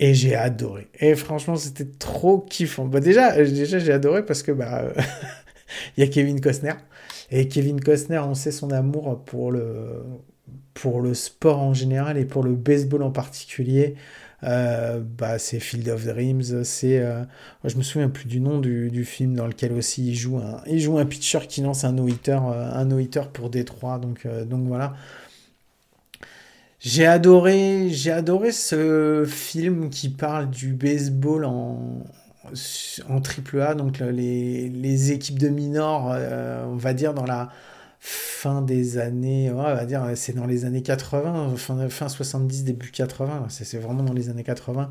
et 0.00 0.14
j'ai 0.14 0.34
adoré. 0.34 0.88
Et 0.98 1.14
franchement, 1.14 1.56
c'était 1.56 1.86
trop 1.86 2.40
kiffant. 2.40 2.86
Bah, 2.86 3.00
déjà, 3.00 3.42
déjà 3.44 3.78
j'ai 3.78 3.92
adoré 3.92 4.26
parce 4.26 4.42
que 4.42 4.52
bah, 4.52 4.92
il 5.96 6.04
y 6.04 6.06
a 6.06 6.10
Kevin 6.10 6.40
Costner. 6.40 6.74
Et 7.30 7.46
Kevin 7.46 7.80
Costner, 7.80 8.18
on 8.18 8.34
sait 8.34 8.50
son 8.50 8.72
amour 8.72 9.24
pour 9.24 9.52
le, 9.52 10.02
pour 10.74 11.00
le 11.00 11.14
sport 11.14 11.60
en 11.60 11.74
général 11.74 12.18
et 12.18 12.24
pour 12.24 12.42
le 12.42 12.54
baseball 12.54 13.04
en 13.04 13.12
particulier. 13.12 13.94
Euh, 14.44 15.00
bah, 15.00 15.38
c'est 15.38 15.60
Field 15.60 15.88
of 15.88 16.06
Dreams, 16.06 16.64
c'est, 16.64 16.98
euh, 16.98 17.24
je 17.64 17.76
me 17.76 17.82
souviens 17.82 18.08
plus 18.08 18.26
du 18.26 18.40
nom 18.40 18.58
du, 18.58 18.90
du, 18.90 19.04
film 19.04 19.34
dans 19.34 19.46
lequel 19.46 19.72
aussi 19.72 20.08
il 20.08 20.14
joue 20.14 20.38
un, 20.38 20.62
il 20.66 20.80
joue 20.80 20.96
un 20.98 21.04
pitcher 21.04 21.40
qui 21.46 21.60
lance 21.60 21.84
un 21.84 21.92
no-hitter, 21.92 22.38
euh, 22.50 22.72
un 22.72 22.86
no-hitter 22.86 23.24
pour 23.32 23.50
Détroit, 23.50 23.98
donc, 23.98 24.26
donc 24.46 24.66
voilà. 24.66 24.94
J'ai 26.80 27.04
adoré, 27.04 27.90
j'ai 27.90 28.10
adoré 28.10 28.52
ce 28.52 29.24
film 29.28 29.90
qui 29.90 30.08
parle 30.08 30.48
du 30.48 30.72
baseball 30.72 31.44
en, 31.44 32.02
en 33.08 33.20
triple 33.20 33.60
A, 33.60 33.74
donc 33.74 33.98
les, 33.98 34.68
les, 34.68 35.12
équipes 35.12 35.38
de 35.38 35.48
minors, 35.48 36.10
euh, 36.12 36.64
on 36.66 36.76
va 36.76 36.94
dire 36.94 37.12
dans 37.12 37.26
la 37.26 37.50
fin 38.00 38.62
des 38.62 38.98
années, 38.98 39.50
on 39.52 39.62
va 39.62 39.84
dire 39.84 40.04
c'est 40.14 40.32
dans 40.32 40.46
les 40.46 40.64
années 40.64 40.82
80, 40.82 41.56
fin, 41.56 41.88
fin 41.88 42.08
70, 42.08 42.64
début 42.64 42.90
80, 42.90 43.46
c'est 43.50 43.78
vraiment 43.78 44.02
dans 44.02 44.14
les 44.14 44.30
années 44.30 44.42
80. 44.42 44.90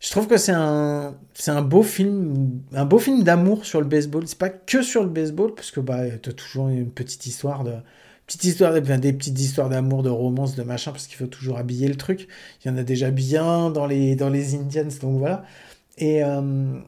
Je 0.00 0.10
trouve 0.10 0.26
que 0.26 0.38
c'est 0.38 0.52
un, 0.52 1.14
c'est 1.34 1.50
un 1.50 1.60
beau 1.62 1.82
film, 1.82 2.62
un 2.72 2.86
beau 2.86 2.98
film 2.98 3.22
d'amour 3.22 3.66
sur 3.66 3.80
le 3.80 3.86
baseball. 3.86 4.26
C'est 4.26 4.38
pas 4.38 4.48
que 4.48 4.82
sur 4.82 5.02
le 5.02 5.10
baseball, 5.10 5.54
parce 5.54 5.70
que 5.70 5.80
bah, 5.80 6.04
t'as 6.22 6.32
toujours 6.32 6.68
une 6.68 6.90
petite 6.90 7.26
histoire 7.26 7.64
de, 7.64 7.74
petite 8.26 8.44
histoire, 8.44 8.72
des 8.72 9.12
petites 9.12 9.38
histoires 9.38 9.68
d'amour, 9.68 10.02
de 10.02 10.08
romance, 10.08 10.56
de 10.56 10.62
machin, 10.62 10.92
parce 10.92 11.06
qu'il 11.06 11.16
faut 11.16 11.26
toujours 11.26 11.58
habiller 11.58 11.86
le 11.86 11.96
truc. 11.96 12.28
Il 12.64 12.68
y 12.68 12.70
en 12.70 12.78
a 12.78 12.82
déjà 12.82 13.10
bien 13.10 13.70
dans 13.70 13.86
les, 13.86 14.16
dans 14.16 14.30
les 14.30 14.54
Indians, 14.54 14.88
donc 15.02 15.18
voilà. 15.18 15.44
Et, 15.98 16.24
euh, 16.24 16.80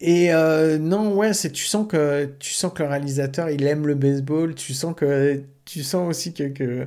et 0.00 0.32
euh, 0.34 0.78
non, 0.78 1.14
ouais, 1.14 1.32
c'est 1.34 1.52
tu 1.52 1.64
sens 1.64 1.86
que 1.88 2.26
tu 2.38 2.52
sens 2.52 2.72
que 2.72 2.82
le 2.82 2.88
réalisateur 2.88 3.50
il 3.50 3.64
aime 3.66 3.86
le 3.86 3.94
baseball, 3.94 4.54
tu 4.54 4.74
sens 4.74 4.94
que 4.94 5.42
tu 5.64 5.82
sens 5.82 6.08
aussi 6.08 6.34
que 6.34 6.44
que, 6.44 6.86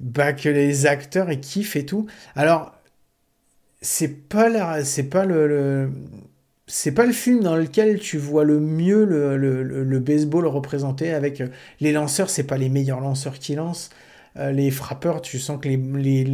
bah, 0.00 0.32
que 0.34 0.48
les 0.50 0.86
acteurs 0.86 1.30
ils 1.32 1.40
kiffent 1.40 1.76
et 1.76 1.86
tout. 1.86 2.06
Alors 2.36 2.74
c'est 3.82 4.28
pas 4.28 4.84
c'est 4.84 5.04
pas 5.08 5.24
le, 5.24 5.90
c'est 6.66 6.92
pas 6.92 7.06
le 7.06 7.12
film 7.12 7.40
dans 7.42 7.56
lequel 7.56 7.98
tu 8.00 8.18
vois 8.18 8.44
le 8.44 8.60
mieux 8.60 9.04
le, 9.04 9.36
le, 9.36 9.62
le 9.62 9.98
baseball 10.00 10.46
représenté 10.46 11.12
avec 11.12 11.42
les 11.80 11.92
lanceurs, 11.92 12.30
c'est 12.30 12.44
pas 12.44 12.58
les 12.58 12.68
meilleurs 12.68 13.00
lanceurs 13.00 13.38
qui 13.38 13.54
lancent. 13.54 13.90
Euh, 14.36 14.52
les 14.52 14.70
frappeurs, 14.70 15.22
tu 15.22 15.38
sens 15.40 15.60
que 15.60 15.68
les, 15.68 15.76
les, 15.76 16.24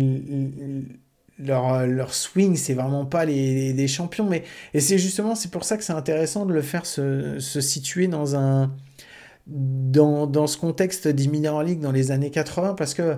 leur, 1.39 1.73
euh, 1.73 1.87
leur 1.87 2.15
swing, 2.15 2.57
c'est 2.57 2.75
vraiment 2.75 3.05
pas 3.05 3.25
les, 3.25 3.73
les, 3.73 3.89
champions. 3.89 4.27
Mais, 4.27 4.45
et 4.75 4.81
c'est 4.81 4.99
justement, 4.99 5.35
c'est 5.35 5.51
pour 5.51 5.65
ça 5.65 5.77
que 5.77 5.85
c'est 5.85 5.93
intéressant 5.93 6.47
de 6.47 6.53
le 6.53 6.63
faire 6.63 6.87
se, 6.87 7.39
situer 7.41 8.09
dans 8.09 8.37
un. 8.37 8.73
Dans, 9.47 10.47
ce 10.49 10.59
contexte 10.59 11.07
des 11.07 11.29
minor 11.29 11.63
league 11.63 11.79
dans 11.79 11.93
les 11.93 12.11
années 12.11 12.33
80, 12.33 12.75
parce 12.75 12.95
que 12.95 13.17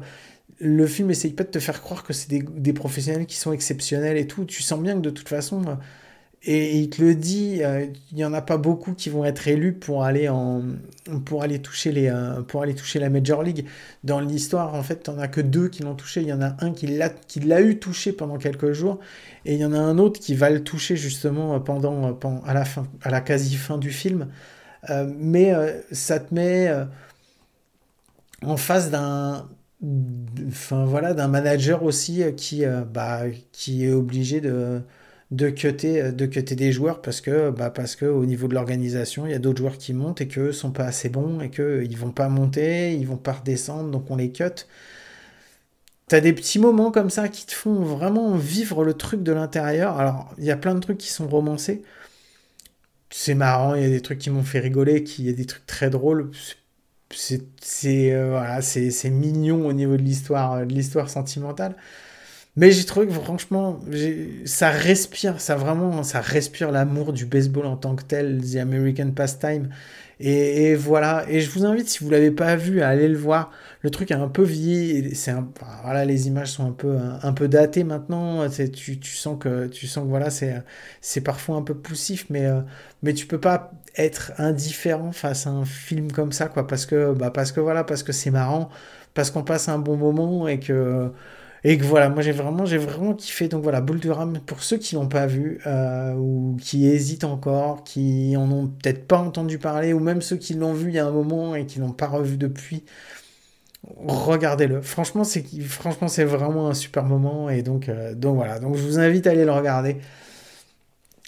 le 0.58 0.86
film 0.86 1.10
essaye 1.10 1.32
pas 1.32 1.44
de 1.44 1.48
te 1.48 1.58
faire 1.58 1.80
croire 1.80 2.04
que 2.04 2.12
c'est 2.12 2.28
des, 2.28 2.42
des, 2.42 2.74
professionnels 2.74 3.24
qui 3.24 3.36
sont 3.36 3.52
exceptionnels 3.52 4.18
et 4.18 4.26
tout. 4.26 4.44
Tu 4.44 4.62
sens 4.62 4.78
bien 4.78 4.94
que 4.94 5.00
de 5.00 5.10
toute 5.10 5.28
façon, 5.28 5.78
et 6.44 6.78
il 6.78 6.88
te 6.88 7.02
le 7.02 7.16
dit, 7.16 7.62
euh, 7.62 7.86
il 8.10 8.16
n'y 8.16 8.24
en 8.24 8.32
a 8.32 8.40
pas 8.40 8.58
beaucoup 8.58 8.94
qui 8.94 9.10
vont 9.10 9.24
être 9.24 9.48
élus 9.48 9.72
pour 9.72 10.04
aller, 10.04 10.30
pour 11.24 11.42
aller, 11.42 11.60
toucher, 11.60 11.90
les, 11.90 12.08
euh, 12.08 12.42
pour 12.42 12.62
aller 12.62 12.74
toucher 12.74 13.00
la 13.00 13.10
Major 13.10 13.42
League. 13.42 13.66
Dans 14.04 14.20
l'histoire, 14.20 14.74
en 14.74 14.82
fait, 14.84 15.02
tu 15.02 15.10
n'en 15.10 15.18
as 15.18 15.26
que 15.26 15.40
deux 15.40 15.68
qui 15.68 15.82
l'ont 15.82 15.96
touché. 15.96 16.22
Il 16.22 16.28
y 16.28 16.32
en 16.32 16.40
a 16.40 16.56
un 16.60 16.72
qui 16.72 16.86
l'a, 16.86 17.60
eu 17.60 17.78
touché 17.80 18.12
pendant 18.12 18.38
quelques 18.38 18.72
jours, 18.72 19.00
et 19.46 19.54
il 19.54 19.60
y 19.60 19.64
en 19.64 19.72
a 19.72 19.78
un 19.78 19.98
autre 19.98 20.20
qui 20.20 20.34
va 20.34 20.50
le 20.50 20.62
toucher 20.62 20.96
justement 20.96 21.58
pendant, 21.60 22.16
à, 22.44 22.54
la 22.54 22.64
fin, 22.64 22.86
à 23.02 23.10
la 23.10 23.20
quasi-fin 23.20 23.76
du 23.76 23.90
film. 23.90 24.28
Euh, 24.90 25.12
mais 25.18 25.52
ça 25.90 26.20
te 26.20 26.32
met 26.32 26.72
en 28.42 28.56
face 28.56 28.90
d'un, 28.90 29.48
enfin, 30.46 30.84
voilà, 30.84 31.14
manager 31.26 31.82
aussi 31.82 32.22
qui, 32.36 32.62
bah, 32.92 33.22
qui 33.50 33.86
est 33.86 33.92
obligé 33.92 34.40
de 34.40 34.82
de 35.30 35.50
cutter, 35.50 36.02
euh, 36.02 36.12
de 36.12 36.26
des 36.26 36.72
joueurs 36.72 37.02
parce 37.02 37.20
que, 37.20 37.50
bah 37.50 37.70
parce 37.70 37.96
que 37.96 38.06
au 38.06 38.24
niveau 38.26 38.48
de 38.48 38.54
l'organisation, 38.54 39.26
il 39.26 39.32
y 39.32 39.34
a 39.34 39.38
d'autres 39.38 39.58
joueurs 39.58 39.78
qui 39.78 39.92
montent 39.94 40.20
et 40.20 40.28
que 40.28 40.52
sont 40.52 40.72
pas 40.72 40.84
assez 40.84 41.08
bons 41.10 41.40
et 41.40 41.50
que 41.50 41.84
ils 41.88 41.96
vont 41.98 42.12
pas 42.12 42.28
monter, 42.28 42.94
ils 42.94 43.06
vont 43.06 43.16
pas 43.16 43.32
redescendre, 43.34 43.90
donc 43.90 44.10
on 44.10 44.16
les 44.16 44.32
cut. 44.32 44.66
T'as 46.08 46.20
des 46.20 46.32
petits 46.32 46.58
moments 46.58 46.90
comme 46.90 47.10
ça 47.10 47.28
qui 47.28 47.44
te 47.46 47.52
font 47.52 47.82
vraiment 47.82 48.34
vivre 48.36 48.82
le 48.84 48.94
truc 48.94 49.22
de 49.22 49.32
l'intérieur. 49.32 49.98
Alors, 49.98 50.34
il 50.38 50.44
y 50.44 50.50
a 50.50 50.56
plein 50.56 50.74
de 50.74 50.80
trucs 50.80 50.98
qui 50.98 51.10
sont 51.10 51.28
romancés. 51.28 51.82
C'est 53.10 53.34
marrant, 53.34 53.74
il 53.74 53.82
y 53.82 53.86
a 53.86 53.88
des 53.88 54.00
trucs 54.02 54.18
qui 54.18 54.30
m'ont 54.30 54.42
fait 54.44 54.60
rigoler, 54.60 55.04
il 55.18 55.26
y 55.26 55.30
a 55.30 55.32
des 55.32 55.46
trucs 55.46 55.66
très 55.66 55.90
drôles. 55.90 56.30
C'est 57.10 58.12
euh, 58.12 58.30
voilà, 58.30 58.60
mignon 59.10 59.66
au 59.66 59.72
niveau 59.72 59.96
de 59.96 60.02
l'histoire 60.02 60.66
de 60.66 60.72
l'histoire 60.74 61.08
sentimentale. 61.10 61.76
Mais 62.58 62.72
j'ai 62.72 62.84
trouvé 62.84 63.06
que 63.06 63.12
franchement, 63.12 63.78
ça 64.44 64.70
respire, 64.70 65.40
ça 65.40 65.54
vraiment, 65.54 66.02
ça 66.02 66.20
respire 66.20 66.72
l'amour 66.72 67.12
du 67.12 67.24
baseball 67.24 67.66
en 67.66 67.76
tant 67.76 67.94
que 67.94 68.02
tel, 68.02 68.40
The 68.42 68.56
American 68.56 69.12
Pastime. 69.12 69.68
Et, 70.18 70.74
voilà. 70.74 71.24
Et 71.28 71.40
je 71.40 71.50
vous 71.52 71.64
invite, 71.64 71.88
si 71.88 72.02
vous 72.02 72.10
l'avez 72.10 72.32
pas 72.32 72.56
vu, 72.56 72.82
à 72.82 72.88
aller 72.88 73.06
le 73.06 73.16
voir. 73.16 73.52
Le 73.82 73.90
truc 73.90 74.10
est 74.10 74.14
un 74.14 74.26
peu 74.26 74.42
vieilli. 74.42 75.14
C'est 75.14 75.32
voilà, 75.84 76.04
les 76.04 76.26
images 76.26 76.50
sont 76.50 76.66
un 76.66 76.72
peu, 76.72 76.96
un, 77.22 77.32
peu 77.32 77.46
datées 77.46 77.84
maintenant. 77.84 78.48
Tu, 78.50 78.98
sens 79.04 79.36
que, 79.38 79.68
tu 79.68 79.86
sens 79.86 80.02
que 80.02 80.08
voilà, 80.08 80.30
c'est, 80.30 80.60
c'est 81.00 81.20
parfois 81.20 81.54
un 81.58 81.62
peu 81.62 81.74
poussif, 81.74 82.26
mais, 82.28 82.46
euh, 82.46 82.60
mais 83.04 83.14
tu 83.14 83.26
peux 83.26 83.38
pas 83.38 83.70
être 83.96 84.32
indifférent 84.38 85.12
face 85.12 85.46
à 85.46 85.50
un 85.50 85.64
film 85.64 86.10
comme 86.10 86.32
ça, 86.32 86.48
quoi, 86.48 86.66
parce 86.66 86.86
que, 86.86 87.12
bah, 87.12 87.30
parce 87.30 87.52
que 87.52 87.60
voilà, 87.60 87.84
parce 87.84 88.02
que 88.02 88.10
c'est 88.12 88.32
marrant, 88.32 88.68
parce 89.14 89.30
qu'on 89.30 89.44
passe 89.44 89.68
un 89.68 89.78
bon 89.78 89.96
moment 89.96 90.48
et 90.48 90.58
que 90.58 91.12
et 91.64 91.76
que 91.78 91.84
voilà, 91.84 92.08
moi 92.08 92.22
j'ai 92.22 92.32
vraiment, 92.32 92.64
j'ai 92.66 92.78
vraiment 92.78 93.14
kiffé. 93.14 93.48
Donc 93.48 93.62
voilà, 93.62 93.80
Bull 93.80 93.98
Durham, 93.98 94.38
pour 94.46 94.62
ceux 94.62 94.76
qui 94.78 94.94
l'ont 94.94 95.08
pas 95.08 95.26
vu, 95.26 95.60
euh, 95.66 96.14
ou 96.14 96.56
qui 96.60 96.86
hésitent 96.86 97.24
encore, 97.24 97.84
qui 97.84 98.36
en 98.36 98.50
ont 98.50 98.68
peut-être 98.68 99.06
pas 99.06 99.18
entendu 99.18 99.58
parler, 99.58 99.92
ou 99.92 100.00
même 100.00 100.22
ceux 100.22 100.36
qui 100.36 100.54
l'ont 100.54 100.72
vu 100.72 100.90
il 100.90 100.94
y 100.94 100.98
a 100.98 101.06
un 101.06 101.10
moment 101.10 101.54
et 101.54 101.66
qui 101.66 101.80
l'ont 101.80 101.92
pas 101.92 102.06
revu 102.06 102.36
depuis, 102.36 102.84
regardez-le. 104.06 104.82
Franchement, 104.82 105.24
c'est 105.24 105.44
franchement 105.62 106.08
c'est 106.08 106.24
vraiment 106.24 106.68
un 106.68 106.74
super 106.74 107.04
moment. 107.04 107.50
Et 107.50 107.62
donc, 107.62 107.88
euh, 107.88 108.14
donc 108.14 108.36
voilà, 108.36 108.60
donc 108.60 108.76
je 108.76 108.82
vous 108.82 108.98
invite 108.98 109.26
à 109.26 109.30
aller 109.30 109.44
le 109.44 109.52
regarder. 109.52 109.96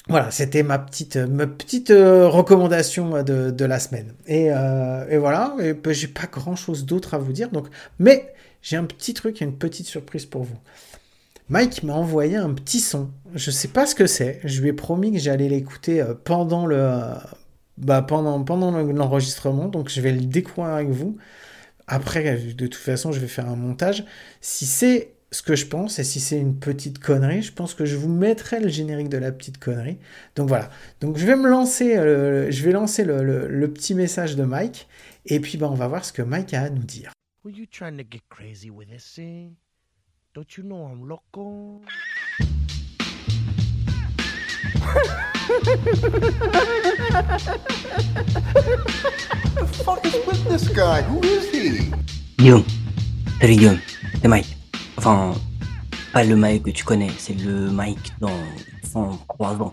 Voilà, 0.08 0.30
c'était 0.30 0.62
ma 0.62 0.78
petite, 0.78 1.16
ma 1.16 1.46
petite 1.46 1.90
euh, 1.90 2.26
recommandation 2.26 3.22
de, 3.22 3.50
de, 3.50 3.64
la 3.64 3.78
semaine. 3.78 4.12
Et, 4.26 4.46
et 4.46 5.18
voilà, 5.18 5.54
et 5.60 5.74
ben, 5.74 5.92
j'ai 5.92 6.08
pas 6.08 6.26
grand 6.26 6.56
chose 6.56 6.84
d'autre 6.84 7.14
à 7.14 7.18
vous 7.18 7.32
dire. 7.32 7.50
Donc, 7.50 7.68
mais 7.98 8.32
j'ai 8.62 8.76
un 8.76 8.84
petit 8.84 9.14
truc, 9.14 9.40
une 9.40 9.56
petite 9.56 9.86
surprise 9.86 10.26
pour 10.26 10.44
vous. 10.44 10.58
Mike 11.48 11.82
m'a 11.82 11.94
envoyé 11.94 12.36
un 12.36 12.54
petit 12.54 12.80
son. 12.80 13.10
Je 13.34 13.50
sais 13.50 13.68
pas 13.68 13.84
ce 13.84 13.96
que 13.96 14.06
c'est. 14.06 14.40
Je 14.44 14.60
lui 14.62 14.68
ai 14.68 14.72
promis 14.72 15.12
que 15.12 15.18
j'allais 15.18 15.48
l'écouter 15.48 16.00
euh, 16.00 16.14
pendant 16.14 16.64
le, 16.64 16.76
euh, 16.78 17.14
bah 17.76 18.02
pendant, 18.02 18.38
l'enregistrement. 18.38 19.66
Donc 19.66 19.88
je 19.88 20.00
vais 20.00 20.12
le 20.12 20.20
découvrir 20.20 20.74
avec 20.74 20.90
vous. 20.90 21.16
Après, 21.88 22.36
de 22.36 22.66
toute 22.66 22.76
façon, 22.76 23.10
je 23.10 23.18
vais 23.18 23.26
faire 23.26 23.48
un 23.48 23.56
montage. 23.56 24.04
Si 24.40 24.64
c'est 24.64 25.14
ce 25.32 25.42
que 25.42 25.56
je 25.56 25.66
pense 25.66 25.98
et 25.98 26.04
si 26.04 26.20
c'est 26.20 26.38
une 26.38 26.56
petite 26.56 27.00
connerie, 27.00 27.42
je 27.42 27.52
pense 27.52 27.74
que 27.74 27.84
je 27.84 27.96
vous 27.96 28.08
mettrai 28.08 28.60
le 28.60 28.68
générique 28.68 29.08
de 29.08 29.18
la 29.18 29.32
petite 29.32 29.58
connerie. 29.58 29.98
Donc 30.36 30.48
voilà. 30.48 30.70
Donc 31.00 31.18
je 31.18 31.26
vais 31.26 31.36
me 31.36 31.48
lancer, 31.48 31.96
euh, 31.96 32.48
je 32.50 32.62
vais 32.62 32.72
lancer 32.72 33.04
le, 33.04 33.48
le, 33.48 33.72
petit 33.72 33.94
message 33.94 34.36
de 34.36 34.44
Mike 34.44 34.88
et 35.26 35.40
puis 35.40 35.58
bah, 35.58 35.68
on 35.70 35.74
va 35.74 35.88
voir 35.88 36.04
ce 36.04 36.12
que 36.12 36.22
Mike 36.22 36.54
a 36.54 36.62
à 36.62 36.70
nous 36.70 36.82
dire. 36.84 37.10
Were 37.42 37.50
you 37.50 37.64
trying 37.64 37.96
to 37.96 38.04
get 38.04 38.28
crazy 38.28 38.68
with 38.68 38.90
this 38.90 39.02
scene? 39.02 39.56
Don't 40.34 40.58
you 40.58 40.62
know 40.62 40.84
I'm 40.84 41.08
loco? 41.08 41.80
the 49.54 49.66
fuck 49.72 50.04
is 50.04 50.26
with 50.26 50.44
this 50.50 50.68
guy? 50.68 51.00
Who 51.00 51.22
is 51.22 51.50
he? 51.50 51.90
Guillaume. 52.36 52.66
Salut 53.40 53.56
Guillaume. 53.56 53.80
C'est 54.20 54.28
Mike. 54.28 54.54
Enfin, 54.98 55.34
pas 56.12 56.24
le 56.24 56.36
Mike 56.36 56.64
que 56.64 56.70
tu 56.72 56.84
connais, 56.84 57.08
c'est 57.16 57.40
le 57.40 57.70
Mike 57.70 58.12
dans 58.20 58.44
103 58.82 59.62
ans 59.62 59.72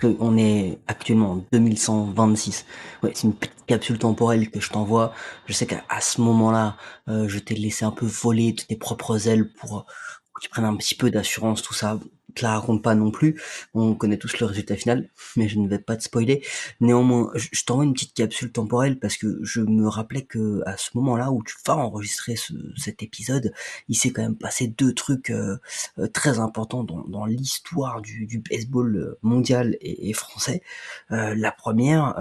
parce 0.00 0.14
qu'on 0.14 0.36
est 0.36 0.78
actuellement 0.86 1.32
en 1.32 1.44
2126. 1.52 2.66
Ouais, 3.02 3.12
c'est 3.14 3.26
une 3.26 3.34
petite 3.34 3.64
capsule 3.66 3.98
temporelle 3.98 4.50
que 4.50 4.60
je 4.60 4.70
t'envoie. 4.70 5.12
Je 5.46 5.52
sais 5.52 5.66
qu'à 5.66 5.82
ce 6.00 6.20
moment-là, 6.20 6.76
euh, 7.08 7.28
je 7.28 7.38
t'ai 7.38 7.54
laissé 7.54 7.84
un 7.84 7.90
peu 7.90 8.06
voler 8.06 8.52
de 8.52 8.62
tes 8.62 8.76
propres 8.76 9.28
ailes 9.28 9.52
pour 9.52 9.86
que 10.34 10.40
tu 10.42 10.48
prennes 10.48 10.64
un 10.64 10.76
petit 10.76 10.94
peu 10.94 11.10
d'assurance, 11.10 11.62
tout 11.62 11.74
ça 11.74 11.98
te 12.34 12.42
la 12.42 12.58
raconte 12.58 12.82
pas 12.82 12.94
non 12.94 13.10
plus. 13.10 13.40
On 13.74 13.94
connaît 13.94 14.18
tous 14.18 14.38
le 14.40 14.46
résultat 14.46 14.76
final, 14.76 15.08
mais 15.36 15.48
je 15.48 15.58
ne 15.58 15.68
vais 15.68 15.78
pas 15.78 15.96
te 15.96 16.02
spoiler. 16.02 16.44
Néanmoins, 16.80 17.30
je, 17.34 17.64
t'envoie 17.64 17.84
une 17.84 17.94
petite 17.94 18.14
capsule 18.14 18.52
temporelle 18.52 18.98
parce 18.98 19.16
que 19.16 19.38
je 19.42 19.60
me 19.60 19.88
rappelais 19.88 20.24
que 20.24 20.62
à 20.66 20.76
ce 20.76 20.90
moment-là 20.94 21.30
où 21.32 21.42
tu 21.42 21.54
vas 21.66 21.76
enregistrer 21.76 22.34
cet 22.76 23.02
épisode, 23.02 23.52
il 23.88 23.96
s'est 23.96 24.10
quand 24.10 24.22
même 24.22 24.36
passé 24.36 24.68
deux 24.68 24.94
trucs 24.94 25.30
euh, 25.30 25.58
euh, 25.98 26.08
très 26.08 26.38
importants 26.38 26.84
dans, 26.84 27.26
l'histoire 27.26 28.00
du, 28.00 28.42
baseball 28.50 28.96
euh, 28.96 29.18
mondial 29.22 29.76
et, 29.80 30.12
français. 30.12 30.62
la 31.10 31.52
première, 31.52 32.14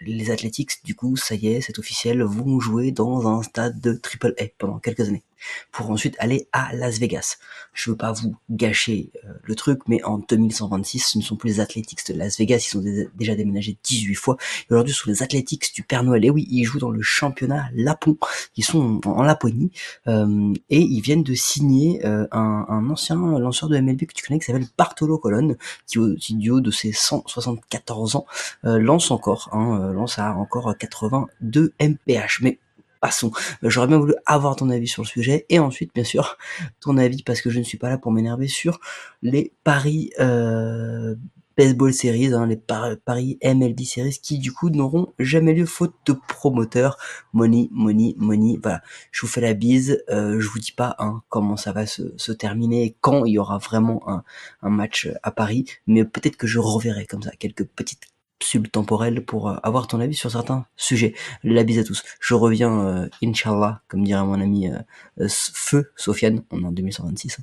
les 0.00 0.30
Athletics, 0.30 0.84
du 0.84 0.94
coup, 0.94 1.16
ça 1.16 1.34
y 1.34 1.48
est, 1.48 1.60
c'est 1.60 1.78
officiel, 1.78 2.22
vont 2.22 2.60
jouer 2.60 2.92
dans 2.92 3.26
un 3.26 3.42
stade 3.42 3.80
de 3.80 3.94
Triple 3.94 4.34
A 4.38 4.44
pendant 4.56 4.78
quelques 4.78 5.08
années 5.08 5.24
pour 5.72 5.90
ensuite 5.90 6.16
aller 6.18 6.48
à 6.52 6.74
Las 6.74 6.98
Vegas. 6.98 7.38
Je 7.72 7.90
veux 7.90 7.96
pas 7.96 8.12
vous 8.12 8.34
gâcher 8.50 9.12
euh, 9.24 9.32
le 9.44 9.54
truc, 9.54 9.80
mais 9.86 10.02
en 10.02 10.18
2126, 10.18 10.98
ce 10.98 11.18
ne 11.18 11.22
sont 11.22 11.36
plus 11.36 11.48
les 11.48 11.60
Athletics 11.60 12.06
de 12.08 12.14
Las 12.14 12.38
Vegas, 12.38 12.56
ils 12.56 12.70
sont 12.70 12.82
déjà 13.14 13.34
déménagés 13.34 13.76
18 13.84 14.14
fois. 14.14 14.36
Et 14.68 14.74
aujourd'hui, 14.74 14.92
ce 14.92 15.02
sont 15.02 15.10
les 15.10 15.22
Athletics 15.22 15.72
du 15.74 15.82
Père 15.82 16.02
Noël. 16.02 16.24
Et 16.24 16.30
oui, 16.30 16.46
ils 16.50 16.64
jouent 16.64 16.80
dans 16.80 16.90
le 16.90 17.02
championnat 17.02 17.68
Lapon, 17.74 18.16
ils 18.56 18.64
sont 18.64 19.00
en, 19.04 19.22
Laponie, 19.22 19.70
euh, 20.06 20.52
et 20.70 20.80
ils 20.80 21.00
viennent 21.00 21.22
de 21.22 21.34
signer 21.34 22.04
euh, 22.04 22.26
un, 22.32 22.66
un, 22.68 22.90
ancien 22.90 23.16
lanceur 23.38 23.68
de 23.68 23.78
MLB 23.78 24.06
que 24.06 24.14
tu 24.14 24.26
connais, 24.26 24.40
qui 24.40 24.46
s'appelle 24.46 24.66
Bartolo 24.76 25.18
Colon, 25.18 25.56
qui, 25.86 25.98
qui 26.16 26.34
du 26.34 26.50
haut 26.50 26.60
de 26.60 26.70
ses 26.70 26.92
174 26.92 28.16
ans, 28.16 28.26
lance 28.62 29.10
encore, 29.10 29.50
hein, 29.52 29.92
lance 29.92 30.18
à 30.18 30.34
encore 30.34 30.74
82 30.76 31.72
MPH. 31.80 32.40
Mais 32.42 32.58
passons. 33.00 33.32
J'aurais 33.62 33.86
bien 33.86 33.98
voulu 33.98 34.14
avoir 34.26 34.56
ton 34.56 34.70
avis 34.70 34.88
sur 34.88 35.02
le 35.02 35.08
sujet 35.08 35.46
et 35.48 35.58
ensuite, 35.58 35.92
bien 35.94 36.04
sûr, 36.04 36.36
ton 36.80 36.96
avis 36.96 37.22
parce 37.22 37.40
que 37.40 37.50
je 37.50 37.58
ne 37.58 37.64
suis 37.64 37.78
pas 37.78 37.88
là 37.88 37.98
pour 37.98 38.12
m'énerver 38.12 38.48
sur 38.48 38.80
les 39.22 39.52
paris 39.64 40.10
euh, 40.20 41.14
baseball 41.58 41.92
series, 41.92 42.32
hein, 42.32 42.46
les 42.46 42.56
paris 42.56 43.36
MLB 43.42 43.80
series 43.80 44.20
qui 44.22 44.38
du 44.38 44.52
coup 44.52 44.70
n'auront 44.70 45.12
jamais 45.18 45.52
lieu 45.54 45.66
faute 45.66 45.94
de 46.06 46.12
promoteurs. 46.12 46.96
Money, 47.32 47.68
money, 47.72 48.14
money. 48.16 48.58
Voilà, 48.62 48.80
je 49.10 49.22
vous 49.22 49.26
fais 49.26 49.40
la 49.40 49.54
bise. 49.54 50.04
Euh, 50.08 50.40
je 50.40 50.48
vous 50.48 50.60
dis 50.60 50.72
pas 50.72 50.94
hein, 51.00 51.22
comment 51.28 51.56
ça 51.56 51.72
va 51.72 51.84
se, 51.84 52.16
se 52.16 52.30
terminer 52.30 52.84
et 52.84 52.96
quand 53.00 53.24
il 53.24 53.32
y 53.32 53.38
aura 53.38 53.58
vraiment 53.58 54.08
un, 54.08 54.22
un 54.62 54.70
match 54.70 55.08
à 55.24 55.32
Paris, 55.32 55.66
mais 55.88 56.04
peut-être 56.04 56.36
que 56.36 56.46
je 56.46 56.60
reverrai 56.60 57.06
comme 57.06 57.22
ça 57.22 57.32
quelques 57.32 57.64
petites 57.64 58.06
subtemporel 58.42 59.24
pour 59.24 59.48
euh, 59.48 59.56
avoir 59.62 59.86
ton 59.86 60.00
avis 60.00 60.14
sur 60.14 60.30
certains 60.30 60.66
sujets. 60.76 61.14
La 61.44 61.64
bise 61.64 61.78
à 61.78 61.84
tous. 61.84 62.02
Je 62.20 62.34
reviens, 62.34 62.80
euh, 62.80 63.08
Inch'Allah, 63.22 63.82
comme 63.88 64.04
dirait 64.04 64.24
mon 64.24 64.40
ami 64.40 64.68
euh, 64.68 65.28
Feu 65.28 65.90
Sofiane, 65.96 66.42
on 66.50 66.62
est 66.62 66.66
en 66.66 66.72
2126. 66.72 67.38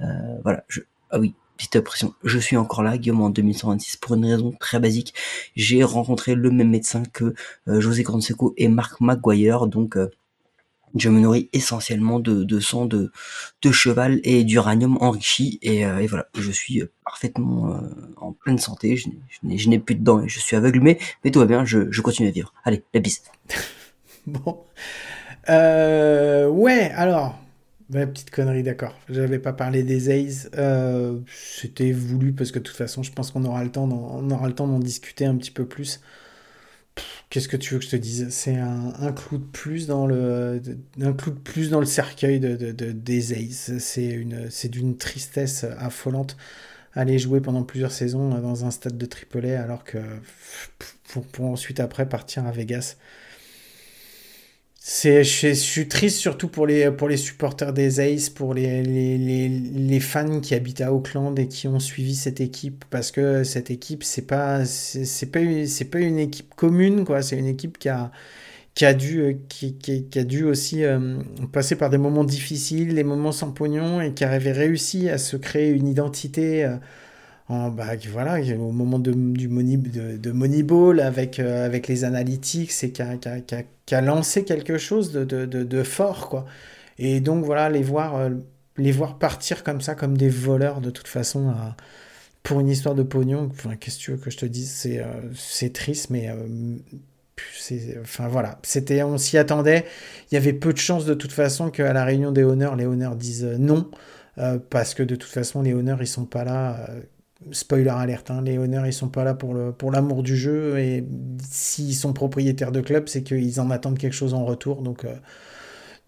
Hein. 0.00 0.06
voilà, 0.42 0.64
je... 0.68 0.80
ah 1.10 1.18
oui, 1.18 1.34
petite 1.56 1.76
impression, 1.76 2.14
je 2.24 2.38
suis 2.38 2.56
encore 2.56 2.82
là, 2.82 2.96
Guillaume, 2.98 3.22
en 3.22 3.30
2126, 3.30 3.96
pour 3.96 4.14
une 4.14 4.24
raison 4.24 4.52
très 4.58 4.80
basique. 4.80 5.14
J'ai 5.56 5.82
rencontré 5.84 6.34
le 6.34 6.50
même 6.50 6.70
médecin 6.70 7.02
que 7.12 7.34
José 7.66 8.04
Canseco 8.04 8.54
et 8.56 8.68
Marc 8.68 9.00
Maguire, 9.00 9.66
donc 9.66 9.98
je 10.94 11.08
me 11.08 11.20
nourris 11.20 11.48
essentiellement 11.52 12.20
de, 12.20 12.60
sang 12.60 12.86
de, 12.86 13.10
cheval 13.72 14.20
et 14.24 14.44
d'uranium 14.44 14.98
enrichi 15.00 15.58
et, 15.62 15.84
euh, 15.84 16.06
voilà. 16.08 16.28
Je 16.38 16.50
suis 16.50 16.82
parfaitement 17.04 17.72
euh, 17.72 17.80
en 18.16 18.32
pleine 18.32 18.58
santé. 18.58 18.96
Je, 18.96 19.68
n'ai 19.68 19.78
plus 19.78 19.94
de 19.94 20.04
dents 20.04 20.22
et 20.22 20.28
je 20.28 20.38
suis 20.38 20.56
aveugle 20.56 20.80
mais, 20.80 20.98
tout 21.30 21.38
va 21.38 21.46
bien. 21.46 21.64
Je, 21.64 22.00
continue 22.00 22.28
à 22.28 22.32
vivre. 22.32 22.52
Allez 22.64 22.82
la 22.94 23.00
bise. 23.00 23.22
Bon. 24.26 24.58
Euh, 25.48 26.48
ouais 26.48 26.90
alors. 26.94 27.38
Petite 27.90 28.28
connerie 28.28 28.62
d'accord. 28.62 28.94
J'avais 29.08 29.38
pas 29.38 29.54
parlé 29.54 29.82
des 29.82 30.10
A's. 30.10 30.50
C'était 31.26 31.92
voulu 31.92 32.32
parce 32.32 32.50
que 32.50 32.58
de 32.58 32.64
toute 32.64 32.76
façon 32.76 33.02
je 33.02 33.10
pense 33.10 33.30
qu'on 33.30 33.46
aura 33.46 33.64
le 33.64 33.70
temps 33.70 33.86
d'en 33.86 34.78
discuter 34.78 35.24
un 35.24 35.36
petit 35.36 35.50
peu 35.50 35.64
plus 35.64 36.02
Qu'est-ce 37.30 37.48
que 37.48 37.56
tu 37.56 37.74
veux 37.74 37.80
que 37.80 37.84
je 37.84 37.90
te 37.90 37.96
dise? 37.96 38.28
C'est 38.30 38.56
un, 38.56 39.12
clou 39.12 39.38
de 39.38 39.44
plus 39.44 39.86
dans 39.86 40.06
le, 40.06 40.60
un 41.00 41.12
clou 41.12 41.32
de 41.32 41.38
plus 41.38 41.70
dans 41.70 41.80
le 41.80 41.86
cercueil 41.86 42.40
de, 42.40 42.72
des 42.72 43.32
Aces. 43.32 43.78
C'est 43.78 44.06
une, 44.06 44.50
c'est 44.50 44.68
d'une 44.68 44.96
tristesse 44.96 45.64
affolante. 45.64 46.36
Aller 46.94 47.18
jouer 47.18 47.40
pendant 47.40 47.62
plusieurs 47.64 47.92
saisons 47.92 48.30
dans 48.40 48.64
un 48.64 48.70
stade 48.70 48.96
de 48.96 49.06
AAA 49.06 49.62
alors 49.62 49.84
que 49.84 49.98
pour 51.32 51.44
ensuite 51.44 51.80
après 51.80 52.08
partir 52.08 52.46
à 52.46 52.50
Vegas 52.50 52.96
c'est, 54.90 55.22
je, 55.22 55.52
suis 55.52 55.86
triste 55.86 56.16
surtout 56.16 56.48
pour 56.48 56.66
les, 56.66 56.90
pour 56.90 57.10
les 57.10 57.18
supporters 57.18 57.74
des 57.74 58.00
Aces, 58.00 58.30
pour 58.30 58.54
les, 58.54 58.82
les, 58.82 59.18
les, 59.18 59.48
les, 59.50 60.00
fans 60.00 60.40
qui 60.40 60.54
habitent 60.54 60.80
à 60.80 60.94
Auckland 60.94 61.38
et 61.38 61.46
qui 61.46 61.68
ont 61.68 61.78
suivi 61.78 62.14
cette 62.16 62.40
équipe, 62.40 62.86
parce 62.88 63.10
que 63.10 63.44
cette 63.44 63.70
équipe, 63.70 64.02
c'est 64.02 64.26
pas, 64.26 64.64
c'est, 64.64 65.30
pas, 65.30 65.40
c'est 65.66 65.84
pas 65.84 65.98
une 65.98 66.18
équipe 66.18 66.54
commune, 66.54 67.04
quoi. 67.04 67.20
C'est 67.20 67.36
une 67.38 67.48
équipe 67.48 67.76
qui 67.76 67.90
a, 67.90 68.10
qui 68.74 68.86
a 68.86 68.94
dû, 68.94 69.36
qui, 69.50 69.74
qui, 69.76 70.18
a 70.18 70.24
dû 70.24 70.44
aussi 70.44 70.84
euh, 70.84 71.18
passer 71.52 71.76
par 71.76 71.90
des 71.90 71.98
moments 71.98 72.24
difficiles, 72.24 72.94
des 72.94 73.04
moments 73.04 73.32
sans 73.32 73.52
pognon, 73.52 74.00
et 74.00 74.14
qui 74.14 74.24
avait 74.24 74.52
réussi 74.52 75.10
à 75.10 75.18
se 75.18 75.36
créer 75.36 75.68
une 75.68 75.86
identité. 75.86 76.64
Euh, 76.64 76.76
bah, 77.48 77.86
voilà, 78.10 78.40
au 78.56 78.72
moment 78.72 78.98
de, 78.98 79.12
du 79.12 79.48
money, 79.48 79.78
de, 79.78 80.32
Moneyball 80.32 81.00
avec, 81.00 81.38
euh, 81.38 81.64
avec 81.64 81.88
les 81.88 82.04
analytics 82.04 82.72
et 82.84 82.92
qui 82.92 83.02
a, 83.94 84.00
lancé 84.02 84.44
quelque 84.44 84.76
chose 84.76 85.12
de, 85.12 85.24
de, 85.24 85.82
fort. 85.82 86.28
Quoi. 86.28 86.44
Et 86.98 87.20
donc 87.20 87.44
voilà, 87.44 87.70
les 87.70 87.82
voir, 87.82 88.16
euh, 88.16 88.30
les 88.76 88.92
voir 88.92 89.18
partir 89.18 89.64
comme 89.64 89.80
ça, 89.80 89.94
comme 89.94 90.18
des 90.18 90.28
voleurs 90.28 90.82
de 90.82 90.90
toute 90.90 91.08
façon, 91.08 91.54
pour 92.42 92.60
une 92.60 92.68
histoire 92.68 92.94
de 92.94 93.02
pognon, 93.02 93.48
enfin, 93.50 93.76
qu'est-ce 93.76 93.98
que 93.98 94.02
tu 94.02 94.10
veux 94.10 94.18
que 94.18 94.30
je 94.30 94.36
te 94.36 94.46
dise, 94.46 94.70
c'est, 94.70 95.00
euh, 95.00 95.06
c'est 95.34 95.72
triste, 95.72 96.10
mais... 96.10 96.30
enfin 98.02 98.28
voilà, 98.28 98.58
c'était, 98.62 99.02
on 99.02 99.16
s'y 99.16 99.38
attendait. 99.38 99.86
Il 100.30 100.34
y 100.34 100.36
avait 100.36 100.52
peu 100.52 100.74
de 100.74 100.78
chances 100.78 101.06
de 101.06 101.14
toute 101.14 101.32
façon 101.32 101.70
qu'à 101.70 101.94
la 101.94 102.04
réunion 102.04 102.30
des 102.30 102.44
honneurs, 102.44 102.76
les 102.76 102.84
honneurs 102.84 103.16
disent 103.16 103.44
non, 103.58 103.90
parce 104.68 104.92
que 104.92 105.02
de 105.02 105.16
toute 105.16 105.30
façon, 105.30 105.62
les 105.62 105.72
honneurs, 105.72 106.02
ils 106.02 106.06
sont 106.06 106.26
pas 106.26 106.44
là 106.44 106.86
spoiler 107.52 107.90
alerte, 107.90 108.30
hein, 108.30 108.42
les 108.42 108.58
honneurs 108.58 108.86
ils 108.86 108.92
sont 108.92 109.08
pas 109.08 109.24
là 109.24 109.34
pour 109.34 109.54
le 109.54 109.72
pour 109.72 109.90
l'amour 109.92 110.22
du 110.22 110.36
jeu 110.36 110.78
et 110.78 111.04
s'ils 111.42 111.94
sont 111.94 112.12
propriétaires 112.12 112.72
de 112.72 112.80
club, 112.80 113.08
c'est 113.08 113.22
qu'ils 113.22 113.60
en 113.60 113.70
attendent 113.70 113.98
quelque 113.98 114.14
chose 114.14 114.34
en 114.34 114.44
retour. 114.44 114.82
Donc 114.82 115.04
euh, 115.04 115.14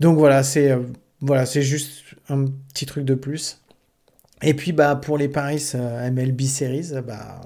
donc 0.01 0.19
voilà, 0.19 0.43
c'est 0.43 0.73
euh, 0.73 0.81
voilà, 1.21 1.47
c'est 1.47 1.63
juste 1.63 2.05
un 2.29 2.47
petit 2.73 2.87
truc 2.87 3.05
de 3.05 3.15
plus. 3.15 3.63
Et 4.43 4.55
puis 4.55 4.73
bah 4.73 4.97
pour 4.97 5.19
les 5.19 5.29
Paris 5.29 5.73
MLB 5.75 6.43
Series, 6.43 6.93
bah 7.07 7.41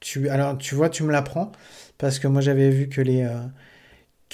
tu 0.00 0.28
alors 0.28 0.58
tu 0.58 0.74
vois, 0.74 0.90
tu 0.90 1.02
me 1.04 1.12
l'apprends 1.12 1.52
parce 1.98 2.18
que 2.18 2.28
moi 2.28 2.40
j'avais 2.40 2.70
vu 2.70 2.88
que 2.88 3.00
les 3.00 3.28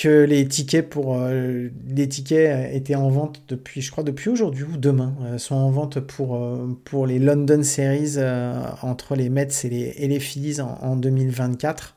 que 0.00 0.24
les 0.24 0.48
tickets 0.48 0.88
pour 0.88 1.18
euh, 1.18 1.68
les 1.86 2.08
tickets 2.08 2.74
étaient 2.74 2.94
en 2.94 3.10
vente 3.10 3.42
depuis 3.48 3.82
je 3.82 3.90
crois 3.90 4.02
depuis 4.02 4.30
aujourd'hui 4.30 4.64
ou 4.64 4.78
demain 4.78 5.14
euh, 5.24 5.36
sont 5.36 5.56
en 5.56 5.70
vente 5.70 6.00
pour 6.00 6.36
euh, 6.36 6.74
pour 6.86 7.06
les 7.06 7.18
London 7.18 7.62
Series 7.62 8.16
entre 8.80 9.14
les 9.14 9.28
Mets 9.28 9.48
et 9.62 10.08
les 10.08 10.20
Phillies 10.20 10.62
en, 10.62 10.96
2024. 10.96 11.96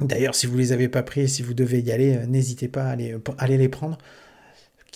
D'ailleurs, 0.00 0.34
si 0.34 0.46
vous 0.46 0.56
les 0.56 0.72
avez 0.72 0.88
pas 0.88 1.02
pris 1.02 1.28
si 1.28 1.42
vous 1.42 1.52
devez 1.52 1.80
y 1.80 1.92
aller, 1.92 2.26
n'hésitez 2.26 2.66
pas 2.66 2.84
à 2.84 2.92
aller, 2.92 3.58
les 3.58 3.68
prendre. 3.68 3.98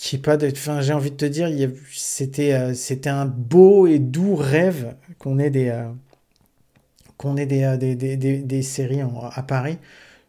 J'ai 0.01 0.93
envie 0.95 1.11
de 1.11 1.17
te 1.17 1.27
dire, 1.27 1.51
c'était 1.93 3.09
un 3.09 3.27
beau 3.27 3.87
et 3.87 3.99
doux 3.99 4.37
rêve 4.37 4.95
qu'on 5.19 5.39
ait 5.39 5.51
des 5.51 5.67
ait 7.37 7.47
des, 7.47 7.77
des, 7.77 8.17
des, 8.17 8.39
des, 8.39 8.63
séries 8.63 9.03
à 9.03 9.43
Paris. 9.43 9.79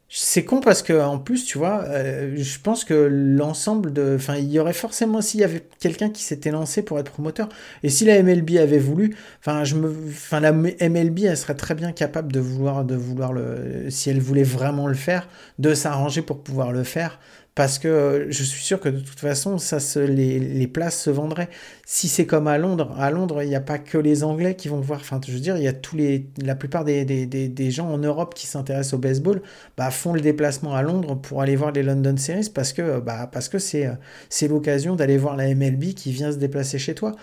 C'est 0.09 0.45
con 0.45 0.61
parce 0.61 0.83
que 0.83 0.93
en 0.93 1.19
plus, 1.19 1.43
tu 1.43 1.57
vois, 1.57 1.83
euh, 1.83 2.33
je 2.37 2.59
pense 2.59 2.85
que 2.85 2.93
l'ensemble 2.93 3.91
de, 3.91 4.15
enfin, 4.15 4.37
il 4.37 4.49
y 4.49 4.57
aurait 4.57 4.71
forcément 4.71 5.21
s'il 5.21 5.41
y 5.41 5.43
avait 5.43 5.67
quelqu'un 5.79 6.09
qui 6.09 6.23
s'était 6.23 6.49
lancé 6.49 6.81
pour 6.81 6.97
être 6.97 7.11
promoteur. 7.11 7.49
Et 7.83 7.89
si 7.89 8.05
la 8.05 8.23
MLB 8.23 8.51
avait 8.57 8.79
voulu, 8.79 9.17
enfin, 9.41 9.65
je 9.65 9.75
me, 9.75 9.93
enfin, 10.07 10.39
la 10.39 10.53
MLB, 10.53 11.25
elle 11.25 11.35
serait 11.35 11.55
très 11.55 11.75
bien 11.75 11.91
capable 11.91 12.31
de 12.31 12.39
vouloir, 12.39 12.85
de 12.85 12.95
vouloir 12.95 13.33
le, 13.33 13.89
si 13.89 14.09
elle 14.09 14.21
voulait 14.21 14.43
vraiment 14.43 14.87
le 14.87 14.95
faire, 14.95 15.27
de 15.59 15.73
s'arranger 15.73 16.21
pour 16.21 16.41
pouvoir 16.41 16.71
le 16.71 16.83
faire 16.83 17.19
parce 17.57 17.79
que 17.79 17.87
euh, 17.87 18.25
je 18.29 18.43
suis 18.43 18.63
sûr 18.63 18.79
que 18.79 18.87
de 18.87 18.99
toute 18.99 19.19
façon, 19.19 19.57
ça 19.57 19.79
se, 19.79 19.97
les, 19.97 20.67
places 20.67 21.01
se 21.01 21.09
vendraient. 21.09 21.49
Si 21.87 22.07
c'est 22.07 22.27
comme 22.27 22.45
à 22.47 22.59
Londres, 22.59 22.93
à 22.99 23.09
Londres, 23.09 23.41
il 23.41 23.49
n'y 23.49 23.55
a 23.55 23.61
pas 23.61 23.79
que 23.79 23.97
les 23.97 24.23
Anglais 24.23 24.53
qui 24.55 24.67
vont 24.67 24.79
voir. 24.79 24.99
Enfin, 24.99 25.19
je 25.27 25.31
veux 25.31 25.39
dire, 25.39 25.57
il 25.57 25.63
y 25.63 25.67
a 25.67 25.73
tous 25.73 25.95
les, 25.95 26.27
la 26.37 26.53
plupart 26.53 26.85
des, 26.85 27.03
des, 27.03 27.71
gens 27.71 27.89
en 27.89 27.97
Europe 27.97 28.35
qui 28.35 28.45
s'intéressent 28.45 28.93
au 28.93 28.99
baseball, 28.99 29.41
bah, 29.75 29.89
font 29.89 30.13
le 30.13 30.21
déplacement 30.21 30.75
à 30.75 30.83
Londres 30.83 31.15
pour 31.15 31.41
aller 31.41 31.55
voir 31.55 31.71
les 31.71 31.81
London 31.81 32.15
Series 32.15 32.51
parce 32.53 32.73
que, 32.73 32.99
bah, 32.99 33.27
c'est, 33.57 33.87
euh, 33.87 33.93
c'est 34.29 34.47
l'occasion 34.47 34.95
d'aller 34.95 35.17
voir 35.17 35.35
la 35.35 35.47
MLB 35.47 35.95
qui 35.95 36.11
vient 36.11 36.31
se 36.31 36.37
déplacer 36.37 36.77
chez 36.77 36.93
toi. 36.93 37.15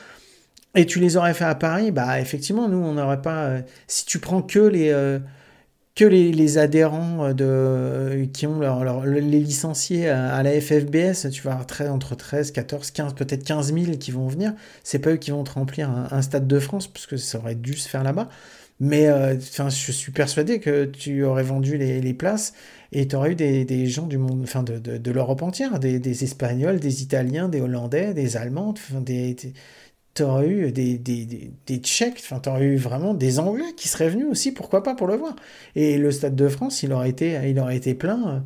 Et 0.75 0.85
tu 0.85 0.99
les 0.99 1.17
aurais 1.17 1.35
fait 1.35 1.45
à 1.45 1.55
Paris, 1.55 1.93
bah 1.93 2.19
effectivement, 2.21 2.69
nous, 2.69 2.79
on 2.79 2.95
n'aurait 2.95 3.23
pas. 3.23 3.45
Euh, 3.45 3.61
si 3.87 4.05
tu 4.05 4.19
prends 4.19 4.43
que 4.43 4.59
les 4.59 5.21
que 5.95 6.05
les, 6.05 6.59
adhérents 6.59 7.27
euh, 7.27 7.33
de, 7.33 8.25
qui 8.33 8.47
ont 8.47 8.61
les 9.05 9.21
licenciés 9.21 10.09
à, 10.09 10.43
la 10.43 10.61
FFBS, 10.61 11.31
tu 11.31 11.43
vas 11.43 11.53
avoir 11.53 11.93
entre 11.93 12.17
13, 12.17 12.51
14, 12.51 12.91
15, 12.91 13.15
peut-être 13.15 13.45
15 13.45 13.73
000 13.73 13.97
qui 13.99 14.11
vont 14.11 14.27
venir. 14.27 14.55
C'est 14.83 14.99
pas 14.99 15.11
eux 15.11 15.17
qui 15.17 15.31
vont 15.31 15.45
te 15.45 15.53
remplir 15.53 15.91
un, 15.91 16.23
stade 16.23 16.49
de 16.49 16.59
France, 16.59 16.89
parce 16.89 17.07
que 17.07 17.17
ça 17.17 17.39
aurait 17.39 17.55
dû 17.55 17.75
se 17.75 17.89
faire 17.89 18.03
là-bas. 18.03 18.29
Mais 18.81 19.07
euh, 19.07 19.39
je 19.39 19.93
suis 19.93 20.11
persuadé 20.11 20.59
que 20.59 20.85
tu 20.85 21.23
aurais 21.23 21.45
vendu 21.45 21.79
les, 21.79 22.15
places 22.15 22.55
et 22.91 23.07
tu 23.07 23.15
aurais 23.15 23.33
eu 23.33 23.35
des, 23.37 23.87
gens 23.87 24.07
du 24.09 24.19
monde, 24.19 24.41
enfin 24.43 24.65
de, 24.65 24.79
de, 24.79 25.11
l'Europe 25.13 25.43
entière, 25.43 25.79
des, 25.79 26.25
Espagnols, 26.25 26.81
des 26.81 27.03
Italiens, 27.03 27.49
des 27.49 27.61
Hollandais, 27.61 28.15
des 28.15 28.37
Allemands, 28.37 28.75
des 29.01 29.37
t'aurais 30.15 30.49
eu 30.49 30.73
des, 30.73 30.97
des, 30.97 31.77
Tchèques, 31.79 32.21
enfin, 32.21 32.39
t'aurais 32.39 32.65
eu 32.65 32.77
vraiment 32.77 33.15
des 33.15 33.41
Anglais 33.41 33.75
qui 33.77 33.89
seraient 33.89 34.09
venus 34.09 34.27
aussi, 34.31 34.53
pourquoi 34.53 34.83
pas, 34.83 34.95
pour 34.95 35.09
le 35.09 35.17
voir. 35.17 35.35
Et 35.75 35.99
le 35.99 36.11
Stade 36.13 36.37
de 36.37 36.49
France, 36.49 36.83
il 36.83 36.93
aurait 36.93 37.11
été, 37.11 37.95
plein 37.95 38.29
euh, 38.29 38.41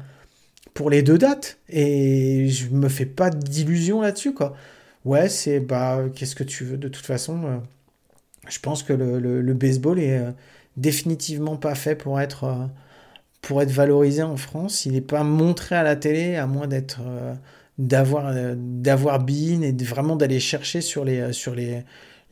pour 0.74 0.90
les 0.90 1.02
deux 1.02 1.18
dates. 1.18 1.58
Et 1.68 2.48
je 2.48 2.68
me 2.70 2.88
fais 2.88 3.06
pas 3.06 3.30
d'illusions 3.30 4.00
là-dessus, 4.00 4.34
quoi. 4.34 4.56
Ouais, 5.04 5.28
c'est, 5.28 5.60
bah, 5.60 6.04
qu'est-ce 6.14 6.34
que 6.34 6.44
tu 6.44 6.64
veux, 6.64 6.76
de 6.78 6.88
toute 6.88 7.06
façon, 7.06 7.44
euh, 7.44 7.58
je 8.48 8.58
pense 8.60 8.82
que 8.82 8.92
le, 8.92 9.18
le, 9.18 9.54
baseball 9.54 9.98
est 10.00 10.18
euh, 10.18 10.32
définitivement 10.76 11.56
pas 11.56 11.74
fait 11.74 11.94
pour 11.96 12.20
être, 12.20 12.68
pour 13.42 13.62
être 13.62 13.70
valorisé 13.70 14.22
en 14.22 14.36
France. 14.36 14.86
Il 14.86 14.92
n'est 14.92 15.00
pas 15.00 15.24
montré 15.24 15.76
à 15.76 15.82
la 15.82 15.96
télé, 15.96 16.36
à 16.36 16.46
moins 16.46 16.66
d'être 16.66 17.00
d'avoir 17.78 18.28
euh, 18.28 18.54
d'avoir 18.56 19.20
Bean 19.20 19.62
et 19.62 19.72
vraiment 19.84 20.16
d'aller 20.16 20.40
chercher 20.40 20.80
sur 20.80 21.04
les 21.04 21.20
euh, 21.20 21.32
sur 21.32 21.54
les 21.54 21.84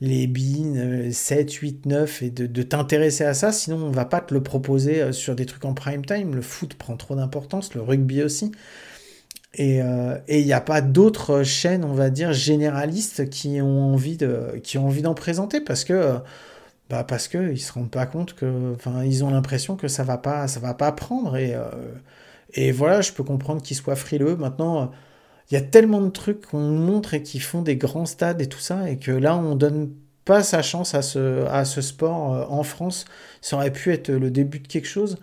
les 0.02 0.26
Bean 0.26 1.11
7, 1.11 1.50
8, 1.50 1.87
9 1.87 2.22
et 2.22 2.30
de, 2.30 2.46
de 2.46 2.62
t'intéresser 2.62 3.24
à 3.24 3.32
ça, 3.32 3.50
sinon 3.50 3.78
on 3.78 3.90
va 3.90 4.04
pas 4.04 4.20
te 4.20 4.35
le 4.35 4.42
proposer 4.42 5.00
euh, 5.00 5.12
sur 5.12 5.35
des 5.35 5.46
trucs 5.46 5.64
en 5.64 5.72
prime 5.72 6.04
time. 6.04 6.35
Le 6.35 6.42
foot 6.42 6.74
prend 6.74 6.96
trop 6.96 7.16
d'importance, 7.16 7.74
le 7.74 7.80
rugby 7.82 8.22
aussi. 8.22 8.52
Et 9.59 9.80
il 10.28 10.44
n'y 10.44 10.52
a 10.52 10.61
pas 10.61 10.82
d'autres 10.82 11.42
chaînes, 11.42 11.82
on 11.82 11.94
va 11.94 12.11
dire, 12.11 12.35
généralistes 12.35 13.30
qui 13.30 13.62
ont 13.62 13.94
envie 13.94 14.18
de, 14.18 14.61
qui 14.62 14.76
ont 14.76 14.87
envie 14.87 15.00
d'en 15.00 15.14
présenter 15.14 15.62
parce 15.62 15.85
que, 15.85 16.18
bah 16.90 17.04
parce 17.04 17.26
que 17.26 17.52
ils 17.52 17.59
se 17.59 17.72
rendent 17.72 17.90
pas 17.90 18.04
compte 18.04 18.35
que, 18.35 18.74
enfin, 18.74 19.02
ils 19.04 19.24
ont 19.24 19.30
l'impression 19.30 19.76
que 19.76 19.88
ça 19.88 20.04
va 20.04 20.18
pas, 20.18 20.46
ça 20.46 20.61
va 20.61 20.74
pas 20.74 20.92
prendre 20.92 21.37
et, 21.38 21.54
et 22.52 22.70
voilà, 22.70 23.00
je 23.00 23.12
peux 23.12 23.24
comprendre 23.24 23.62
qu'ils 23.62 23.78
soient 23.78 23.96
frileux. 23.96 24.37
Maintenant, 24.37 24.92
il 25.50 25.54
y 25.54 25.56
a 25.56 25.61
tellement 25.61 26.00
de 26.00 26.11
trucs 26.11 26.46
qu'on 26.46 26.70
montre 26.70 27.14
et 27.14 27.22
qui 27.22 27.40
font 27.40 27.62
des 27.62 27.76
grands 27.76 28.06
stades 28.06 28.40
et 28.40 28.48
tout 28.48 28.59
ça, 28.59 28.90
et 28.90 28.98
que 28.98 29.12
là, 29.12 29.37
on 29.37 29.54
donne 29.54 29.92
pas 30.24 30.42
sa 30.42 30.62
chance 30.62 30.94
à 30.94 31.02
ce, 31.02 31.46
à 31.46 31.64
ce 31.64 31.80
sport 31.80 32.35
euh, 32.35 32.44
en 32.48 32.62
France. 32.64 33.04
Ça 33.40 33.56
aurait 33.56 33.72
pu 33.72 33.92
être 33.92 34.11
le 34.11 34.30
début 34.30 34.61
de 34.61 34.68
quelque 34.68 34.88
chose. 34.88 35.18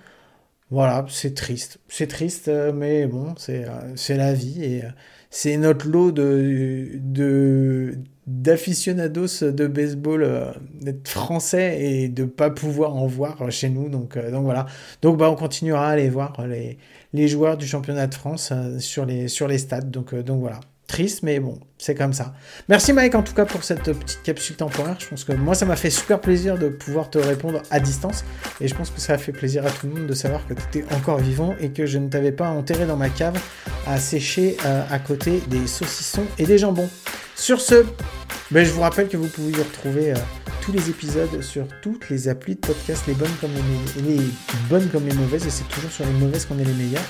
Voilà, 0.71 1.05
c'est 1.09 1.35
triste. 1.35 1.79
C'est 1.89 2.07
triste, 2.07 2.47
euh, 2.47 2.71
mais 2.73 3.05
bon, 3.07 3.35
c'est 3.37 3.65
euh, 3.67 4.17
la 4.17 4.33
vie 4.33 4.63
et 4.63 4.83
c'est 5.29 5.57
notre 5.57 5.87
lot 5.87 6.11
de, 6.11 6.91
de 6.95 7.97
d'aficionados 8.25 9.43
de 9.51 9.67
baseball 9.67 10.53
d'être 10.81 11.07
français 11.07 11.81
et 11.81 12.07
de 12.07 12.23
pas 12.23 12.49
pouvoir 12.49 12.95
en 12.95 13.05
voir 13.05 13.51
chez 13.51 13.69
nous 13.69 13.89
donc 13.89 14.17
donc 14.17 14.43
voilà 14.43 14.65
donc 15.01 15.17
bah 15.17 15.29
on 15.29 15.35
continuera 15.35 15.87
à 15.87 15.91
aller 15.91 16.09
voir 16.09 16.47
les 16.47 16.77
les 17.13 17.27
joueurs 17.27 17.57
du 17.57 17.67
championnat 17.67 18.07
de 18.07 18.15
France 18.15 18.49
euh, 18.51 18.79
sur, 18.79 19.05
les, 19.05 19.27
sur 19.27 19.47
les 19.47 19.59
stades. 19.59 19.89
Donc, 19.89 20.13
euh, 20.13 20.23
donc 20.23 20.41
voilà. 20.41 20.59
Triste, 20.85 21.23
mais 21.23 21.39
bon, 21.39 21.59
c'est 21.77 21.95
comme 21.95 22.11
ça. 22.13 22.33
Merci 22.67 22.91
Mike 22.91 23.15
en 23.15 23.23
tout 23.23 23.33
cas 23.33 23.45
pour 23.45 23.63
cette 23.63 23.83
petite 23.83 24.21
capsule 24.21 24.57
temporaire. 24.57 24.97
Je 24.99 25.07
pense 25.07 25.23
que 25.23 25.31
moi 25.31 25.55
ça 25.55 25.65
m'a 25.65 25.77
fait 25.77 25.89
super 25.89 26.19
plaisir 26.19 26.57
de 26.57 26.67
pouvoir 26.67 27.09
te 27.09 27.17
répondre 27.17 27.63
à 27.71 27.79
distance. 27.79 28.25
Et 28.59 28.67
je 28.67 28.75
pense 28.75 28.91
que 28.91 28.99
ça 28.99 29.13
a 29.13 29.17
fait 29.17 29.31
plaisir 29.31 29.65
à 29.65 29.71
tout 29.71 29.87
le 29.87 29.93
monde 29.93 30.07
de 30.07 30.13
savoir 30.13 30.45
que 30.45 30.53
tu 30.53 30.79
étais 30.79 30.93
encore 30.93 31.17
vivant 31.17 31.55
et 31.59 31.71
que 31.71 31.85
je 31.85 31.97
ne 31.97 32.09
t'avais 32.09 32.33
pas 32.33 32.49
enterré 32.49 32.85
dans 32.85 32.97
ma 32.97 33.09
cave 33.09 33.41
à 33.87 33.97
sécher 33.97 34.57
euh, 34.65 34.83
à 34.91 34.99
côté 34.99 35.41
des 35.47 35.65
saucissons 35.67 36.25
et 36.37 36.45
des 36.45 36.57
jambons. 36.57 36.89
Sur 37.35 37.59
ce, 37.59 37.85
ben, 38.51 38.65
je 38.65 38.71
vous 38.71 38.81
rappelle 38.81 39.09
que 39.09 39.17
vous 39.17 39.27
pouvez 39.27 39.51
retrouver 39.61 40.13
tous 40.61 40.71
les 40.71 40.89
épisodes 40.89 41.41
sur 41.41 41.65
toutes 41.81 42.09
les 42.09 42.29
applis 42.29 42.55
de 42.55 42.59
podcast, 42.59 43.03
les 43.07 43.13
bonnes 43.13 43.33
comme 43.41 43.51
les, 44.07 44.15
les 44.15 45.13
mauvaises, 45.15 45.45
et 45.45 45.49
c'est 45.49 45.67
toujours 45.67 45.91
sur 45.91 46.05
les 46.05 46.11
mauvaises 46.13 46.45
qu'on 46.45 46.57
est 46.57 46.63
les 46.63 46.73
meilleurs. 46.73 47.03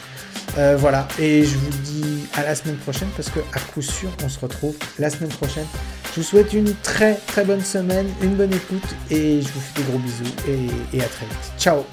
Euh, 0.57 0.75
voilà, 0.77 1.07
et 1.19 1.43
je 1.43 1.55
vous 1.55 1.71
dis 1.83 2.27
à 2.35 2.43
la 2.43 2.55
semaine 2.55 2.77
prochaine 2.77 3.09
parce 3.15 3.29
que 3.29 3.39
à 3.53 3.59
coup 3.59 3.81
sûr, 3.81 4.09
on 4.23 4.29
se 4.29 4.39
retrouve 4.39 4.75
la 4.99 5.09
semaine 5.09 5.29
prochaine. 5.29 5.65
Je 6.15 6.21
vous 6.21 6.27
souhaite 6.27 6.53
une 6.53 6.75
très 6.81 7.15
très 7.27 7.43
bonne 7.43 7.63
semaine, 7.63 8.07
une 8.21 8.35
bonne 8.35 8.53
écoute, 8.53 8.95
et 9.09 9.41
je 9.41 9.47
vous 9.47 9.61
fais 9.61 9.81
des 9.81 9.89
gros 9.89 9.99
bisous 9.99 10.23
et, 10.93 11.01
à 11.01 11.05
très 11.05 11.25
vite. 11.25 11.51
Ciao. 11.57 11.83